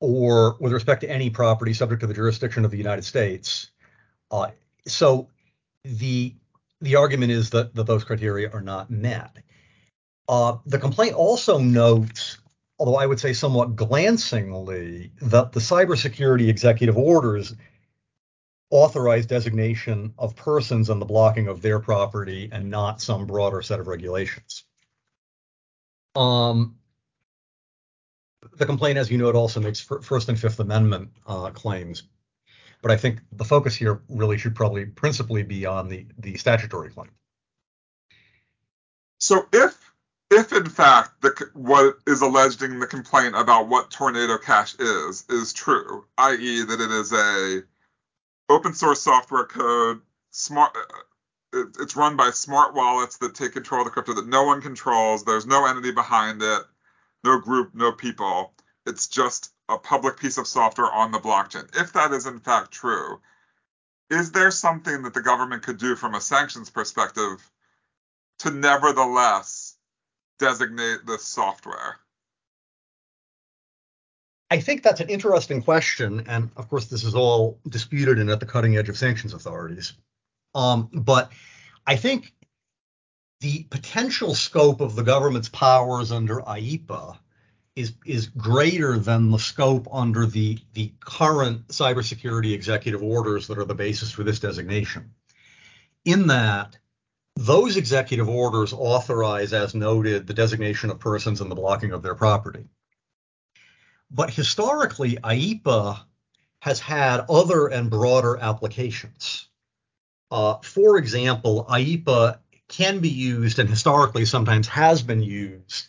or 0.00 0.56
with 0.60 0.72
respect 0.72 1.00
to 1.00 1.10
any 1.10 1.30
property 1.30 1.72
subject 1.72 2.00
to 2.00 2.06
the 2.06 2.14
jurisdiction 2.14 2.64
of 2.64 2.70
the 2.70 2.76
United 2.76 3.04
States. 3.04 3.70
Uh, 4.30 4.48
so 4.86 5.28
the 5.84 6.34
argument 6.96 7.32
is 7.32 7.50
that, 7.50 7.74
those 7.74 8.04
criteria 8.04 8.50
are 8.50 8.60
not 8.60 8.90
met. 8.90 9.38
Uh, 10.28 10.56
the 10.66 10.78
complaint 10.78 11.14
also 11.14 11.58
notes, 11.58 12.38
although 12.78 12.96
I 12.96 13.06
would 13.06 13.20
say 13.20 13.32
somewhat 13.32 13.76
glancingly, 13.76 15.12
that 15.22 15.52
the 15.52 15.60
cybersecurity 15.60 16.48
executive 16.48 16.96
orders 16.96 17.54
authorized 18.70 19.28
designation 19.28 20.14
of 20.18 20.34
persons 20.34 20.90
and 20.90 21.00
the 21.00 21.06
blocking 21.06 21.48
of 21.48 21.62
their 21.62 21.78
property 21.78 22.48
and 22.50 22.70
not 22.70 23.00
some 23.00 23.26
broader 23.26 23.62
set 23.62 23.78
of 23.78 23.86
regulations. 23.86 24.64
The 28.52 28.66
complaint, 28.66 28.98
as 28.98 29.10
you 29.10 29.18
know, 29.18 29.28
it 29.28 29.34
also 29.34 29.60
makes 29.60 29.80
First 29.80 30.28
and 30.28 30.38
Fifth 30.38 30.60
Amendment 30.60 31.10
uh, 31.26 31.50
claims, 31.50 32.04
but 32.82 32.90
I 32.90 32.96
think 32.96 33.20
the 33.32 33.44
focus 33.44 33.74
here 33.74 34.02
really 34.08 34.38
should 34.38 34.54
probably 34.54 34.84
principally 34.86 35.42
be 35.42 35.66
on 35.66 35.88
the 35.88 36.06
the 36.18 36.36
statutory 36.36 36.90
claim. 36.90 37.10
So 39.18 39.46
if 39.52 39.92
if 40.30 40.52
in 40.52 40.66
fact 40.66 41.22
the 41.22 41.50
what 41.54 41.98
is 42.06 42.20
alleged 42.20 42.62
in 42.62 42.78
the 42.78 42.86
complaint 42.86 43.34
about 43.36 43.68
what 43.68 43.90
Tornado 43.90 44.38
Cash 44.38 44.74
is 44.78 45.24
is 45.28 45.52
true, 45.52 46.04
i.e., 46.18 46.64
that 46.64 46.80
it 46.80 46.90
is 46.90 47.12
a 47.12 47.62
open 48.48 48.74
source 48.74 49.02
software 49.02 49.46
code, 49.46 50.00
smart. 50.30 50.76
Uh, 50.76 51.64
it's 51.80 51.94
run 51.94 52.16
by 52.16 52.30
smart 52.30 52.74
wallets 52.74 53.18
that 53.18 53.34
take 53.34 53.52
control 53.52 53.82
of 53.82 53.84
the 53.86 53.90
crypto 53.92 54.12
that 54.14 54.26
no 54.26 54.42
one 54.42 54.60
controls. 54.60 55.24
There's 55.24 55.46
no 55.46 55.66
entity 55.66 55.92
behind 55.92 56.42
it, 56.42 56.62
no 57.24 57.40
group, 57.40 57.74
no 57.74 57.92
people. 57.92 58.52
It's 58.86 59.08
just 59.08 59.52
a 59.68 59.78
public 59.78 60.18
piece 60.18 60.38
of 60.38 60.46
software 60.46 60.92
on 60.92 61.10
the 61.10 61.18
blockchain. 61.18 61.68
If 61.80 61.94
that 61.94 62.12
is 62.12 62.26
in 62.26 62.40
fact 62.40 62.70
true, 62.70 63.20
is 64.10 64.32
there 64.32 64.50
something 64.50 65.02
that 65.02 65.14
the 65.14 65.22
government 65.22 65.62
could 65.62 65.78
do 65.78 65.96
from 65.96 66.14
a 66.14 66.20
sanctions 66.20 66.70
perspective 66.70 67.50
to 68.40 68.50
nevertheless 68.50 69.76
designate 70.38 71.06
this 71.06 71.24
software? 71.24 71.96
I 74.50 74.60
think 74.60 74.82
that's 74.82 75.00
an 75.00 75.08
interesting 75.08 75.62
question, 75.62 76.24
and 76.28 76.50
of 76.56 76.68
course, 76.68 76.86
this 76.86 77.02
is 77.02 77.14
all 77.14 77.58
disputed 77.68 78.18
and 78.18 78.30
at 78.30 78.40
the 78.40 78.46
cutting 78.46 78.76
edge 78.76 78.88
of 78.88 78.96
sanctions 78.96 79.32
authorities. 79.32 79.94
Um, 80.54 80.90
but 80.92 81.32
I 81.86 81.96
think 81.96 82.32
the 83.44 83.64
potential 83.64 84.34
scope 84.34 84.80
of 84.80 84.96
the 84.96 85.02
government's 85.02 85.50
powers 85.50 86.10
under 86.10 86.36
IEEPA 86.36 87.18
is 87.76 87.92
is 88.06 88.28
greater 88.28 88.98
than 88.98 89.30
the 89.30 89.38
scope 89.38 89.86
under 89.92 90.24
the 90.24 90.58
the 90.72 90.90
current 91.00 91.68
cybersecurity 91.68 92.54
executive 92.54 93.02
orders 93.02 93.46
that 93.46 93.58
are 93.58 93.66
the 93.66 93.74
basis 93.74 94.10
for 94.10 94.24
this 94.24 94.40
designation. 94.40 95.10
In 96.06 96.28
that, 96.28 96.78
those 97.36 97.76
executive 97.76 98.30
orders 98.30 98.72
authorize, 98.72 99.52
as 99.52 99.74
noted, 99.74 100.26
the 100.26 100.32
designation 100.32 100.88
of 100.88 100.98
persons 100.98 101.42
and 101.42 101.50
the 101.50 101.54
blocking 101.54 101.92
of 101.92 102.02
their 102.02 102.14
property. 102.14 102.64
But 104.10 104.30
historically, 104.30 105.16
IEEPA 105.16 106.00
has 106.60 106.80
had 106.80 107.26
other 107.28 107.66
and 107.66 107.90
broader 107.90 108.38
applications. 108.38 109.48
Uh, 110.30 110.56
for 110.62 110.96
example, 110.96 111.66
IEEPA 111.68 112.38
can 112.68 113.00
be 113.00 113.08
used 113.08 113.58
and 113.58 113.68
historically 113.68 114.24
sometimes 114.24 114.66
has 114.68 115.02
been 115.02 115.22
used 115.22 115.88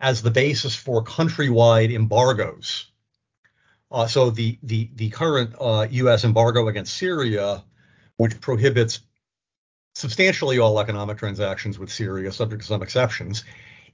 as 0.00 0.22
the 0.22 0.30
basis 0.30 0.74
for 0.74 1.04
countrywide 1.04 1.92
embargoes. 1.92 2.86
Uh, 3.90 4.06
so 4.06 4.30
the 4.30 4.58
the 4.62 4.88
the 4.94 5.10
current 5.10 5.54
uh, 5.60 5.86
U.S. 5.90 6.24
embargo 6.24 6.68
against 6.68 6.96
Syria, 6.96 7.64
which 8.16 8.40
prohibits 8.40 9.00
substantially 9.94 10.58
all 10.58 10.78
economic 10.78 11.18
transactions 11.18 11.78
with 11.78 11.90
Syria, 11.90 12.30
subject 12.30 12.62
to 12.62 12.68
some 12.68 12.82
exceptions, 12.82 13.44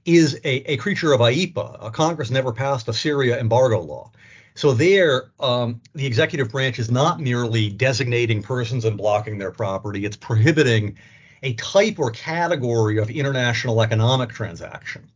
is 0.05 0.35
a, 0.43 0.73
a 0.73 0.77
creature 0.77 1.13
of 1.13 1.19
IEEPA. 1.19 1.83
Uh, 1.83 1.89
Congress 1.89 2.29
never 2.29 2.53
passed 2.53 2.87
a 2.87 2.93
Syria 2.93 3.39
embargo 3.39 3.79
law. 3.79 4.11
So 4.53 4.73
there, 4.73 5.31
um, 5.39 5.81
the 5.93 6.05
executive 6.05 6.49
branch 6.49 6.79
is 6.79 6.89
not 6.89 7.19
merely 7.19 7.69
designating 7.69 8.41
persons 8.41 8.85
and 8.85 8.97
blocking 8.97 9.37
their 9.39 9.51
property; 9.51 10.05
it's 10.05 10.17
prohibiting 10.17 10.97
a 11.43 11.53
type 11.53 11.99
or 11.99 12.11
category 12.11 12.97
of 12.97 13.09
international 13.09 13.81
economic 13.81 14.29
transaction. 14.29 15.11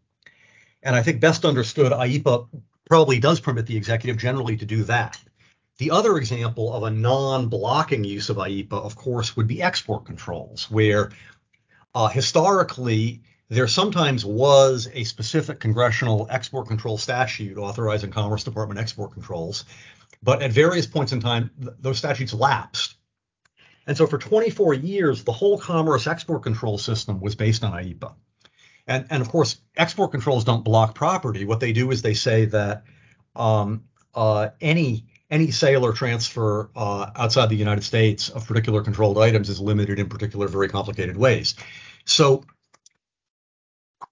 And 0.83 0.95
I 0.95 1.03
think 1.03 1.19
best 1.19 1.45
understood, 1.45 1.91
IEEPA 1.91 2.47
probably 2.85 3.19
does 3.19 3.39
permit 3.39 3.67
the 3.67 3.77
executive 3.77 4.17
generally 4.17 4.57
to 4.57 4.65
do 4.65 4.83
that. 4.83 5.19
The 5.77 5.91
other 5.91 6.17
example 6.17 6.73
of 6.73 6.83
a 6.83 6.91
non-blocking 6.91 8.03
use 8.03 8.29
of 8.29 8.37
IEEPA, 8.37 8.73
of 8.73 8.95
course, 8.95 9.35
would 9.35 9.47
be 9.47 9.61
export 9.61 10.05
controls, 10.05 10.69
where 10.69 11.11
uh, 11.95 12.07
historically 12.07 13.21
there 13.49 13.67
sometimes 13.67 14.23
was 14.23 14.87
a 14.93 15.03
specific 15.03 15.59
congressional 15.59 16.27
export 16.29 16.67
control 16.67 16.97
statute 16.97 17.57
authorizing 17.57 18.11
Commerce 18.11 18.43
Department 18.43 18.79
export 18.79 19.11
controls, 19.11 19.65
but 20.23 20.41
at 20.41 20.51
various 20.51 20.85
points 20.85 21.11
in 21.11 21.19
time, 21.19 21.49
th- 21.61 21.73
those 21.79 21.97
statutes 21.97 22.33
lapsed. 22.33 22.95
And 23.87 23.97
so 23.97 24.07
for 24.07 24.17
24 24.17 24.73
years, 24.75 25.23
the 25.23 25.31
whole 25.31 25.57
commerce 25.57 26.07
export 26.07 26.43
control 26.43 26.77
system 26.77 27.19
was 27.19 27.35
based 27.35 27.63
on 27.63 27.73
IEEPA. 27.73 28.13
And, 28.87 29.05
and 29.09 29.21
of 29.21 29.29
course, 29.29 29.59
export 29.75 30.11
controls 30.11 30.43
don't 30.43 30.63
block 30.63 30.95
property. 30.95 31.45
What 31.45 31.59
they 31.59 31.73
do 31.73 31.91
is 31.91 32.01
they 32.01 32.13
say 32.13 32.45
that 32.45 32.83
um, 33.35 33.83
uh, 34.13 34.49
any 34.59 35.05
any 35.29 35.49
sale 35.49 35.85
or 35.85 35.93
transfer 35.93 36.69
uh, 36.75 37.09
outside 37.15 37.47
the 37.47 37.55
United 37.55 37.83
States 37.83 38.27
of 38.27 38.45
particular 38.45 38.83
controlled 38.83 39.17
items 39.17 39.49
is 39.49 39.61
limited 39.61 39.97
in 39.97 40.09
particular 40.09 40.49
very 40.49 40.67
complicated 40.67 41.15
ways. 41.15 41.55
So 42.03 42.43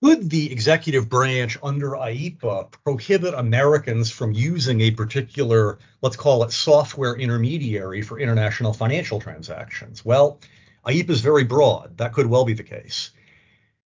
could 0.01 0.29
the 0.29 0.51
executive 0.51 1.09
branch 1.09 1.57
under 1.61 1.91
IEEPA 1.91 2.71
prohibit 2.83 3.33
Americans 3.33 4.09
from 4.09 4.31
using 4.31 4.81
a 4.81 4.91
particular, 4.91 5.79
let's 6.01 6.15
call 6.15 6.43
it 6.43 6.51
software 6.51 7.15
intermediary 7.15 8.01
for 8.01 8.19
international 8.19 8.73
financial 8.73 9.19
transactions? 9.19 10.05
Well, 10.05 10.39
IEEPA 10.85 11.09
is 11.09 11.21
very 11.21 11.43
broad. 11.43 11.97
That 11.97 12.13
could 12.13 12.27
well 12.27 12.45
be 12.45 12.53
the 12.53 12.63
case. 12.63 13.11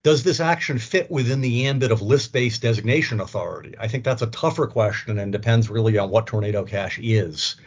Does 0.03 0.23
this 0.23 0.39
action 0.39 0.79
fit 0.79 1.11
within 1.11 1.41
the 1.41 1.67
ambit 1.67 1.91
of 1.91 2.01
list-based 2.01 2.61
designation 2.61 3.19
authority? 3.19 3.75
I 3.77 3.87
think 3.89 4.05
that's 4.05 4.21
a 4.21 4.27
tougher 4.27 4.67
question 4.67 5.19
and 5.19 5.31
depends 5.31 5.69
really 5.69 5.97
on 5.97 6.09
what 6.09 6.27
Tornado 6.27 6.63
Cash 6.63 6.99
is. 7.01 7.57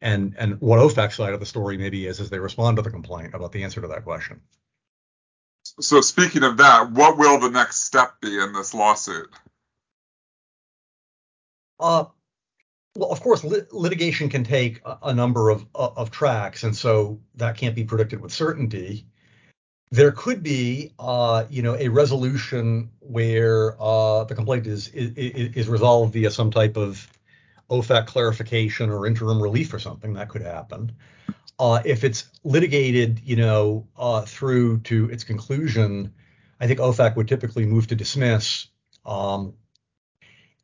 And, 0.00 0.34
and 0.38 0.60
what 0.60 0.78
OFAC's 0.78 1.16
side 1.16 1.34
of 1.34 1.40
the 1.40 1.46
story 1.46 1.76
maybe 1.76 2.06
is 2.06 2.20
as 2.20 2.30
they 2.30 2.38
respond 2.38 2.76
to 2.76 2.82
the 2.82 2.90
complaint 2.90 3.34
about 3.34 3.52
the 3.52 3.64
answer 3.64 3.80
to 3.80 3.88
that 3.88 4.04
question. 4.04 4.40
So 5.80 6.00
speaking 6.00 6.42
of 6.42 6.56
that, 6.58 6.90
what 6.90 7.16
will 7.16 7.38
the 7.38 7.50
next 7.50 7.84
step 7.84 8.20
be 8.20 8.38
in 8.38 8.52
this 8.52 8.74
lawsuit? 8.74 9.30
Uh, 11.78 12.06
well, 12.96 13.12
of 13.12 13.20
course, 13.20 13.44
lit- 13.44 13.72
litigation 13.72 14.28
can 14.28 14.42
take 14.42 14.80
a, 14.84 14.98
a 15.04 15.14
number 15.14 15.50
of, 15.50 15.64
of 15.74 16.10
tracks, 16.10 16.64
and 16.64 16.76
so 16.76 17.20
that 17.36 17.56
can't 17.56 17.76
be 17.76 17.84
predicted 17.84 18.20
with 18.20 18.32
certainty 18.32 19.06
there 19.90 20.12
could 20.12 20.42
be, 20.42 20.92
uh, 20.98 21.44
you 21.48 21.62
know, 21.62 21.74
a 21.74 21.88
resolution 21.88 22.90
where 23.00 23.80
uh, 23.80 24.24
the 24.24 24.34
complaint 24.34 24.66
is, 24.66 24.88
is 24.88 25.12
is 25.16 25.68
resolved 25.68 26.12
via 26.12 26.30
some 26.30 26.50
type 26.50 26.76
of 26.76 27.08
OFAC 27.70 28.06
clarification 28.06 28.90
or 28.90 29.06
interim 29.06 29.42
relief 29.42 29.72
or 29.72 29.78
something. 29.78 30.14
That 30.14 30.28
could 30.28 30.42
happen. 30.42 30.92
Uh, 31.58 31.82
if 31.84 32.04
it's 32.04 32.30
litigated, 32.44 33.20
you 33.24 33.36
know, 33.36 33.86
uh, 33.96 34.22
through 34.22 34.78
to 34.80 35.10
its 35.10 35.24
conclusion, 35.24 36.14
I 36.60 36.66
think 36.66 36.78
OFAC 36.78 37.16
would 37.16 37.28
typically 37.28 37.66
move 37.66 37.88
to 37.88 37.96
dismiss. 37.96 38.68
Um, 39.04 39.54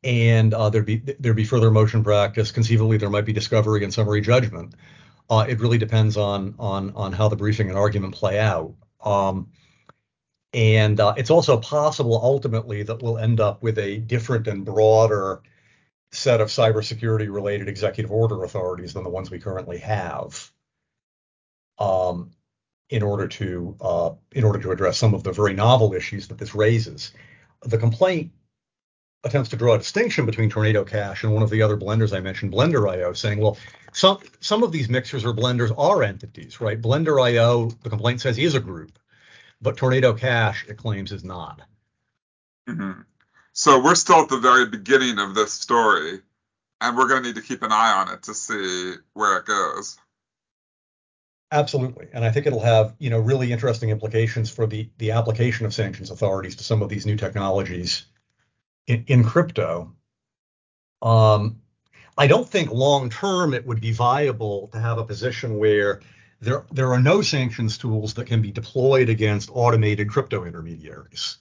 and 0.05 0.53
uh, 0.55 0.71
there'd 0.71 0.87
be 0.87 0.97
there'd 1.19 1.35
be 1.35 1.45
further 1.45 1.71
motion 1.71 2.05
practice. 2.05 2.53
Conceivably, 2.53 2.99
there 2.99 3.11
might 3.11 3.25
be 3.25 3.33
discovery 3.33 3.83
and 3.83 3.93
summary 3.93 4.21
judgment. 4.21 4.75
Uh, 5.31 5.47
it 5.49 5.61
really 5.61 5.79
depends 5.79 6.17
on 6.17 6.55
on 6.59 6.93
on 6.95 7.13
how 7.13 7.29
the 7.29 7.37
briefing 7.37 7.71
and 7.71 7.79
argument 7.79 8.15
play 8.15 8.39
out. 8.39 8.75
Um, 9.03 9.49
and 10.53 11.01
uh, 11.01 11.15
it's 11.17 11.31
also 11.31 11.59
possible 11.59 12.21
ultimately 12.23 12.83
that 12.85 13.03
we'll 13.03 13.19
end 13.19 13.41
up 13.41 13.63
with 13.63 13.79
a 13.79 13.99
different 13.99 14.47
and 14.47 14.65
broader 14.65 15.43
set 16.13 16.41
of 16.41 16.49
cybersecurity 16.49 17.33
related 17.33 17.69
executive 17.69 18.13
order 18.13 18.45
authorities 18.45 18.95
than 18.95 19.03
the 19.03 19.11
ones 19.11 19.31
we 19.31 19.41
currently 19.41 19.79
have 19.79 20.53
um, 21.79 22.31
in 22.91 23.03
order 23.03 23.27
to 23.27 23.77
uh, 23.81 24.11
in 24.33 24.45
order 24.45 24.61
to 24.61 24.71
address 24.71 24.99
some 24.99 25.15
of 25.15 25.23
the 25.23 25.33
very 25.33 25.55
novel 25.55 25.95
issues 25.95 26.29
that 26.29 26.39
this 26.39 26.55
raises. 26.55 27.13
The 27.63 27.79
complaint 27.79 28.33
attempts 29.25 29.49
to 29.51 29.57
draw 29.57 29.75
a 29.75 29.79
distinction 29.79 30.27
between 30.27 30.51
Tornado 30.51 30.85
Cash 30.85 31.25
and 31.25 31.33
one 31.33 31.43
of 31.43 31.51
the 31.51 31.63
other 31.63 31.77
blenders 31.77 32.15
I 32.15 32.21
mentioned, 32.21 32.53
Blender.io, 32.53 33.15
saying, 33.15 33.41
well, 33.41 33.57
some 33.93 34.19
some 34.41 34.63
of 34.63 34.71
these 34.71 34.89
mixers 34.89 35.25
or 35.25 35.33
blenders 35.33 35.73
are 35.77 36.03
entities, 36.03 36.61
right? 36.61 36.81
Blender.io, 36.81 37.71
the 37.71 37.91
complaint 37.91 38.21
says, 38.21 38.39
is 38.39 38.55
a 38.55 38.61
group, 38.61 38.99
but 39.63 39.77
Tornado 39.77 40.13
Cash, 40.13 40.67
it 40.69 40.77
claims, 40.77 41.11
is 41.11 41.25
not. 41.25 41.63
Mm-hmm. 42.69 43.01
So 43.53 43.83
we're 43.83 43.95
still 43.95 44.21
at 44.23 44.29
the 44.29 44.39
very 44.39 44.67
beginning 44.67 45.19
of 45.19 45.35
this 45.35 45.53
story, 45.53 46.21
and 46.81 46.97
we're 46.97 47.09
going 47.09 47.23
to 47.23 47.29
need 47.29 47.37
to 47.37 47.43
keep 47.43 47.63
an 47.63 47.73
eye 47.73 47.93
on 47.93 48.13
it 48.13 48.25
to 48.25 48.35
see 48.35 48.95
where 49.15 49.39
it 49.39 49.47
goes. 49.47 49.97
Absolutely, 51.55 52.09
and 52.13 52.25
I 52.25 52.33
think 52.33 52.47
it'll 52.47 52.59
have 52.65 52.97
you 52.99 53.11
know 53.11 53.21
really 53.21 53.53
interesting 53.53 53.91
implications 53.91 54.51
for 54.51 54.67
the 54.67 54.91
the 54.99 55.13
application 55.13 55.65
of 55.65 55.73
sanctions 55.73 56.11
authorities 56.11 56.57
to 56.57 56.65
some 56.65 56.83
of 56.83 56.89
these 56.89 57.07
new 57.07 57.17
technologies 57.17 58.07
in, 58.89 59.05
in 59.07 59.23
crypto. 59.23 59.95
Um, 61.01 61.61
I 62.19 62.27
don't 62.27 62.49
think 62.49 62.73
long 62.73 63.09
term 63.09 63.55
it 63.55 63.65
would 63.67 63.81
be 63.81 63.93
viable 63.93 64.69
to 64.73 64.81
have 64.81 64.99
a 64.99 65.05
position 65.05 65.57
where 65.57 66.01
there 66.41 66.67
there 66.73 66.93
are 66.93 67.01
no 67.01 67.23
sanctions 67.23 67.79
tools 67.79 68.15
that 68.15 68.27
can 68.27 68.43
be 68.43 68.51
deployed 68.51 69.09
against 69.09 69.49
automated 69.53 70.11
crypto 70.11 70.45
intermediaries. 70.45 71.39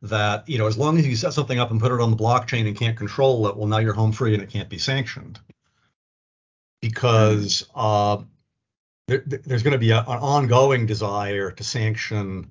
That 0.00 0.48
you 0.48 0.56
know, 0.56 0.68
as 0.68 0.78
long 0.78 0.98
as 0.98 1.06
you 1.06 1.16
set 1.16 1.34
something 1.34 1.58
up 1.58 1.70
and 1.70 1.78
put 1.80 1.92
it 1.92 2.00
on 2.00 2.10
the 2.10 2.16
blockchain 2.16 2.66
and 2.66 2.74
can't 2.76 2.96
control 2.96 3.46
it, 3.48 3.56
well, 3.58 3.68
now 3.68 3.78
you're 3.78 3.92
home 3.92 4.12
free 4.12 4.32
and 4.32 4.42
it 4.42 4.48
can't 4.48 4.70
be 4.70 4.78
sanctioned 4.78 5.38
because 6.80 7.68
uh, 7.74 8.22
there, 9.10 9.40
there's 9.44 9.62
going 9.62 9.72
to 9.72 9.78
be 9.78 9.90
a, 9.90 10.00
an 10.00 10.18
ongoing 10.18 10.86
desire 10.86 11.50
to 11.50 11.64
sanction 11.64 12.50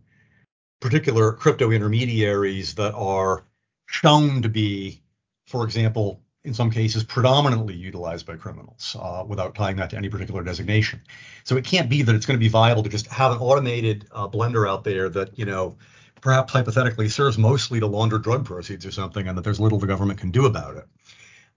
particular 0.82 1.32
crypto 1.32 1.72
intermediaries 1.72 2.76
that 2.76 2.94
are 2.94 3.46
shown 3.88 4.42
to 4.42 4.50
be, 4.50 5.02
for 5.48 5.64
example, 5.64 6.22
in 6.44 6.54
some 6.54 6.72
cases 6.72 7.04
predominantly 7.04 7.74
utilized 7.74 8.26
by 8.26 8.36
criminals 8.36 8.96
uh, 9.00 9.24
without 9.28 9.56
tying 9.56 9.76
that 9.78 9.90
to 9.90 9.98
any 9.98 10.10
particular 10.10 10.44
designation. 10.44 11.02
So 11.44 11.58
it 11.58 11.66
can't 11.66 11.90
be 11.90 12.02
that 12.02 12.16
it's 12.16 12.26
going 12.26 12.40
to 12.40 12.44
be 12.44 12.50
viable 12.50 12.84
to 12.84 12.90
just 12.90 13.08
have 13.08 13.32
an 13.32 13.40
automated 13.40 14.08
uh, 14.12 14.28
blender 14.28 14.70
out 14.70 14.84
there 14.84 15.10
that, 15.10 15.38
you 15.38 15.46
know, 15.46 15.78
perhaps 16.22 16.54
hypothetically 16.54 17.10
serves 17.10 17.38
mostly 17.38 17.80
to 17.80 17.88
launder 17.88 18.18
drug 18.18 18.46
proceeds 18.46 18.86
or 18.86 18.92
something 18.92 19.28
and 19.28 19.38
that 19.38 19.44
there's 19.44 19.60
little 19.60 19.80
the 19.80 19.88
government 19.88 20.20
can 20.20 20.32
do 20.32 20.46
about 20.46 20.76
it. 20.78 20.88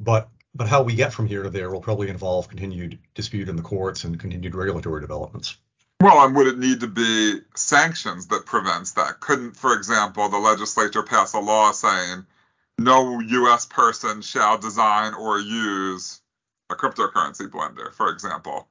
But 0.01 0.29
but 0.55 0.69
how 0.69 0.83
we 0.83 0.95
get 0.95 1.13
from 1.13 1.27
here 1.27 1.43
to 1.43 1.51
there 1.51 1.71
will 1.71 1.81
probably 1.81 2.09
involve 2.09 2.49
continued 2.49 2.99
dispute 3.15 3.49
in 3.49 3.57
the 3.57 3.63
courts 3.63 4.05
and 4.05 4.21
continued 4.21 4.55
regulatory 4.55 5.01
developments. 5.01 5.57
Well, 6.01 6.27
and 6.27 6.35
would 6.35 6.49
it 6.49 6.59
need 6.59 6.81
to 6.81 6.89
be 6.89 7.41
sanctions 7.55 8.27
that 8.27 8.45
prevents 8.45 8.93
that? 8.93 9.21
Couldn't, 9.21 9.57
for 9.57 9.75
example, 9.75 10.29
the 10.29 10.39
legislature 10.39 11.05
pass 11.05 11.33
a 11.33 11.39
law 11.39 11.71
saying 11.71 12.27
no 12.77 13.21
U.S. 13.21 13.67
person 13.67 14.21
shall 14.21 14.59
design 14.59 15.15
or 15.15 15.39
use 15.39 16.21
a 16.71 16.75
cryptocurrency 16.75 17.49
blender, 17.49 17.93
for 17.95 18.11
example? 18.11 18.69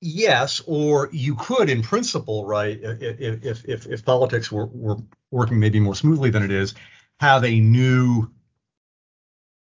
Yes, 0.00 0.62
or 0.66 1.08
you 1.10 1.34
could, 1.34 1.68
in 1.68 1.82
principle, 1.82 2.44
right? 2.44 2.78
If 2.80 3.20
if 3.20 3.64
if, 3.64 3.86
if 3.86 4.04
politics 4.04 4.52
were, 4.52 4.66
were 4.66 4.98
working 5.32 5.58
maybe 5.58 5.80
more 5.80 5.96
smoothly 5.96 6.30
than 6.30 6.44
it 6.44 6.52
is, 6.52 6.74
have 7.18 7.44
a 7.44 7.58
new 7.58 8.30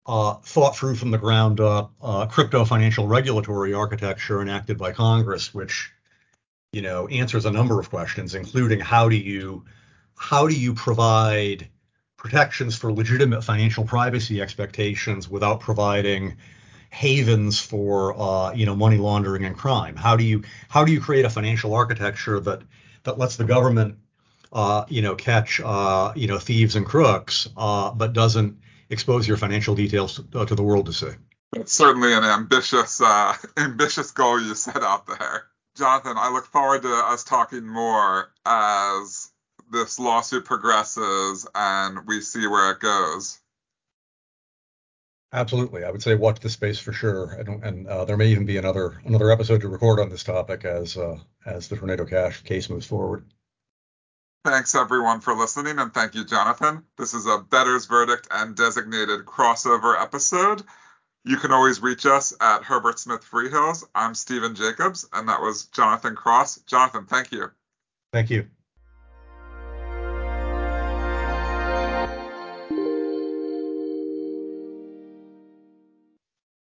uh, 0.06 0.36
thought 0.36 0.76
through 0.76 0.96
from 0.96 1.12
the 1.12 1.18
ground 1.18 1.60
up 1.60 1.92
uh, 2.02 2.26
crypto 2.26 2.66
financial 2.66 3.08
regulatory 3.08 3.74
architecture 3.74 4.42
enacted 4.42 4.78
by 4.78 4.92
Congress, 4.92 5.54
which 5.54 5.92
you 6.74 6.82
know 6.82 7.08
answers 7.08 7.46
a 7.46 7.52
number 7.52 7.80
of 7.80 7.90
questions, 7.90 8.36
including 8.36 8.80
how 8.80 9.10
do 9.10 9.16
you 9.16 9.64
how 10.18 10.48
do 10.48 10.56
you 10.56 10.74
provide 10.74 11.68
protections 12.18 12.78
for 12.78 12.94
legitimate 12.94 13.44
financial 13.44 13.84
privacy 13.84 14.42
expectations 14.42 15.28
without 15.28 15.60
providing 15.60 16.38
havens 16.90 17.60
for 17.60 18.20
uh, 18.20 18.54
you 18.54 18.66
know 18.66 18.76
money 18.76 18.98
laundering 18.98 19.46
and 19.46 19.58
crime? 19.58 19.96
How 19.96 20.16
do 20.16 20.24
you 20.24 20.44
how 20.70 20.84
do 20.84 20.92
you 20.92 21.00
create 21.00 21.26
a 21.26 21.30
financial 21.30 21.74
architecture 21.76 22.40
that 22.42 22.64
that 23.04 23.20
lets 23.20 23.36
the 23.36 23.44
government 23.44 23.98
uh, 24.52 24.86
you 24.90 25.02
know 25.02 25.16
catch 25.16 25.60
uh, 25.60 26.12
you 26.16 26.28
know 26.28 26.40
thieves 26.40 26.76
and 26.76 26.86
crooks, 26.86 27.48
uh, 27.56 27.92
but 27.92 28.14
doesn't 28.14 28.58
expose 28.92 29.28
your 29.28 29.38
financial 29.38 29.74
details 29.74 30.16
to, 30.16 30.40
uh, 30.40 30.46
to 30.46 30.56
the 30.56 30.64
world 30.64 30.86
to 30.86 30.94
see. 30.94 31.12
It's 31.56 31.74
certainly 31.74 32.14
an 32.14 32.24
ambitious, 32.24 33.02
uh, 33.02 33.36
ambitious 33.58 34.12
goal 34.12 34.42
you 34.42 34.56
set 34.56 34.84
out 34.84 35.08
there. 35.08 35.46
Jonathan, 35.78 36.18
I 36.18 36.32
look 36.32 36.46
forward 36.46 36.84
to 36.84 36.94
us 36.94 37.24
talking 37.24 37.66
more 37.66 38.32
as 38.46 39.30
this 39.72 40.00
lawsuit 40.00 40.46
progresses 40.46 41.48
and 41.56 42.06
we 42.06 42.22
see 42.22 42.46
where 42.46 42.72
it 42.72 42.80
goes. 42.80 43.40
Absolutely, 45.34 45.86
I 45.86 45.92
would 45.92 46.04
say 46.04 46.16
watch 46.16 46.42
the 46.42 46.50
space 46.50 46.78
for 46.78 46.92
sure, 46.92 47.32
and, 47.32 47.64
and 47.64 47.88
uh, 47.88 48.04
there 48.04 48.18
may 48.18 48.28
even 48.28 48.46
be 48.46 48.58
another 48.58 49.02
another 49.06 49.32
episode 49.32 49.62
to 49.62 49.70
record 49.70 50.02
on 50.02 50.10
this 50.10 50.26
topic 50.26 50.66
as 50.66 50.98
uh, 50.98 51.18
as 51.46 51.70
the 51.70 51.78
Tornado 51.78 52.04
Cash 52.04 52.44
case 52.44 52.70
moves 52.70 52.86
forward. 52.86 53.24
Thanks 54.44 54.74
everyone 54.74 55.22
for 55.22 55.36
listening, 55.36 55.78
and 55.78 55.94
thank 55.94 56.16
you, 56.16 56.26
Jonathan. 56.26 56.84
This 56.98 57.14
is 57.14 57.28
a 57.28 57.38
Better's 57.38 57.86
Verdict 57.86 58.28
and 58.32 58.56
designated 58.56 59.26
crossover 59.26 60.02
episode. 60.02 60.64
You 61.24 61.38
can 61.38 61.52
always 61.52 61.80
reach 61.80 62.08
us 62.08 62.34
at 62.42 62.64
Herbert 62.64 62.98
Smith 62.98 63.22
Freehills. 63.22 63.84
I'm 63.94 64.16
Stephen 64.16 64.56
Jacobs, 64.56 65.08
and 65.14 65.30
that 65.30 65.42
was 65.42 65.66
Jonathan 65.66 66.16
Cross. 66.16 66.62
Jonathan, 66.62 67.06
thank 67.06 67.32
you. 67.32 67.52
Thank 68.12 68.32
you. 68.32 68.48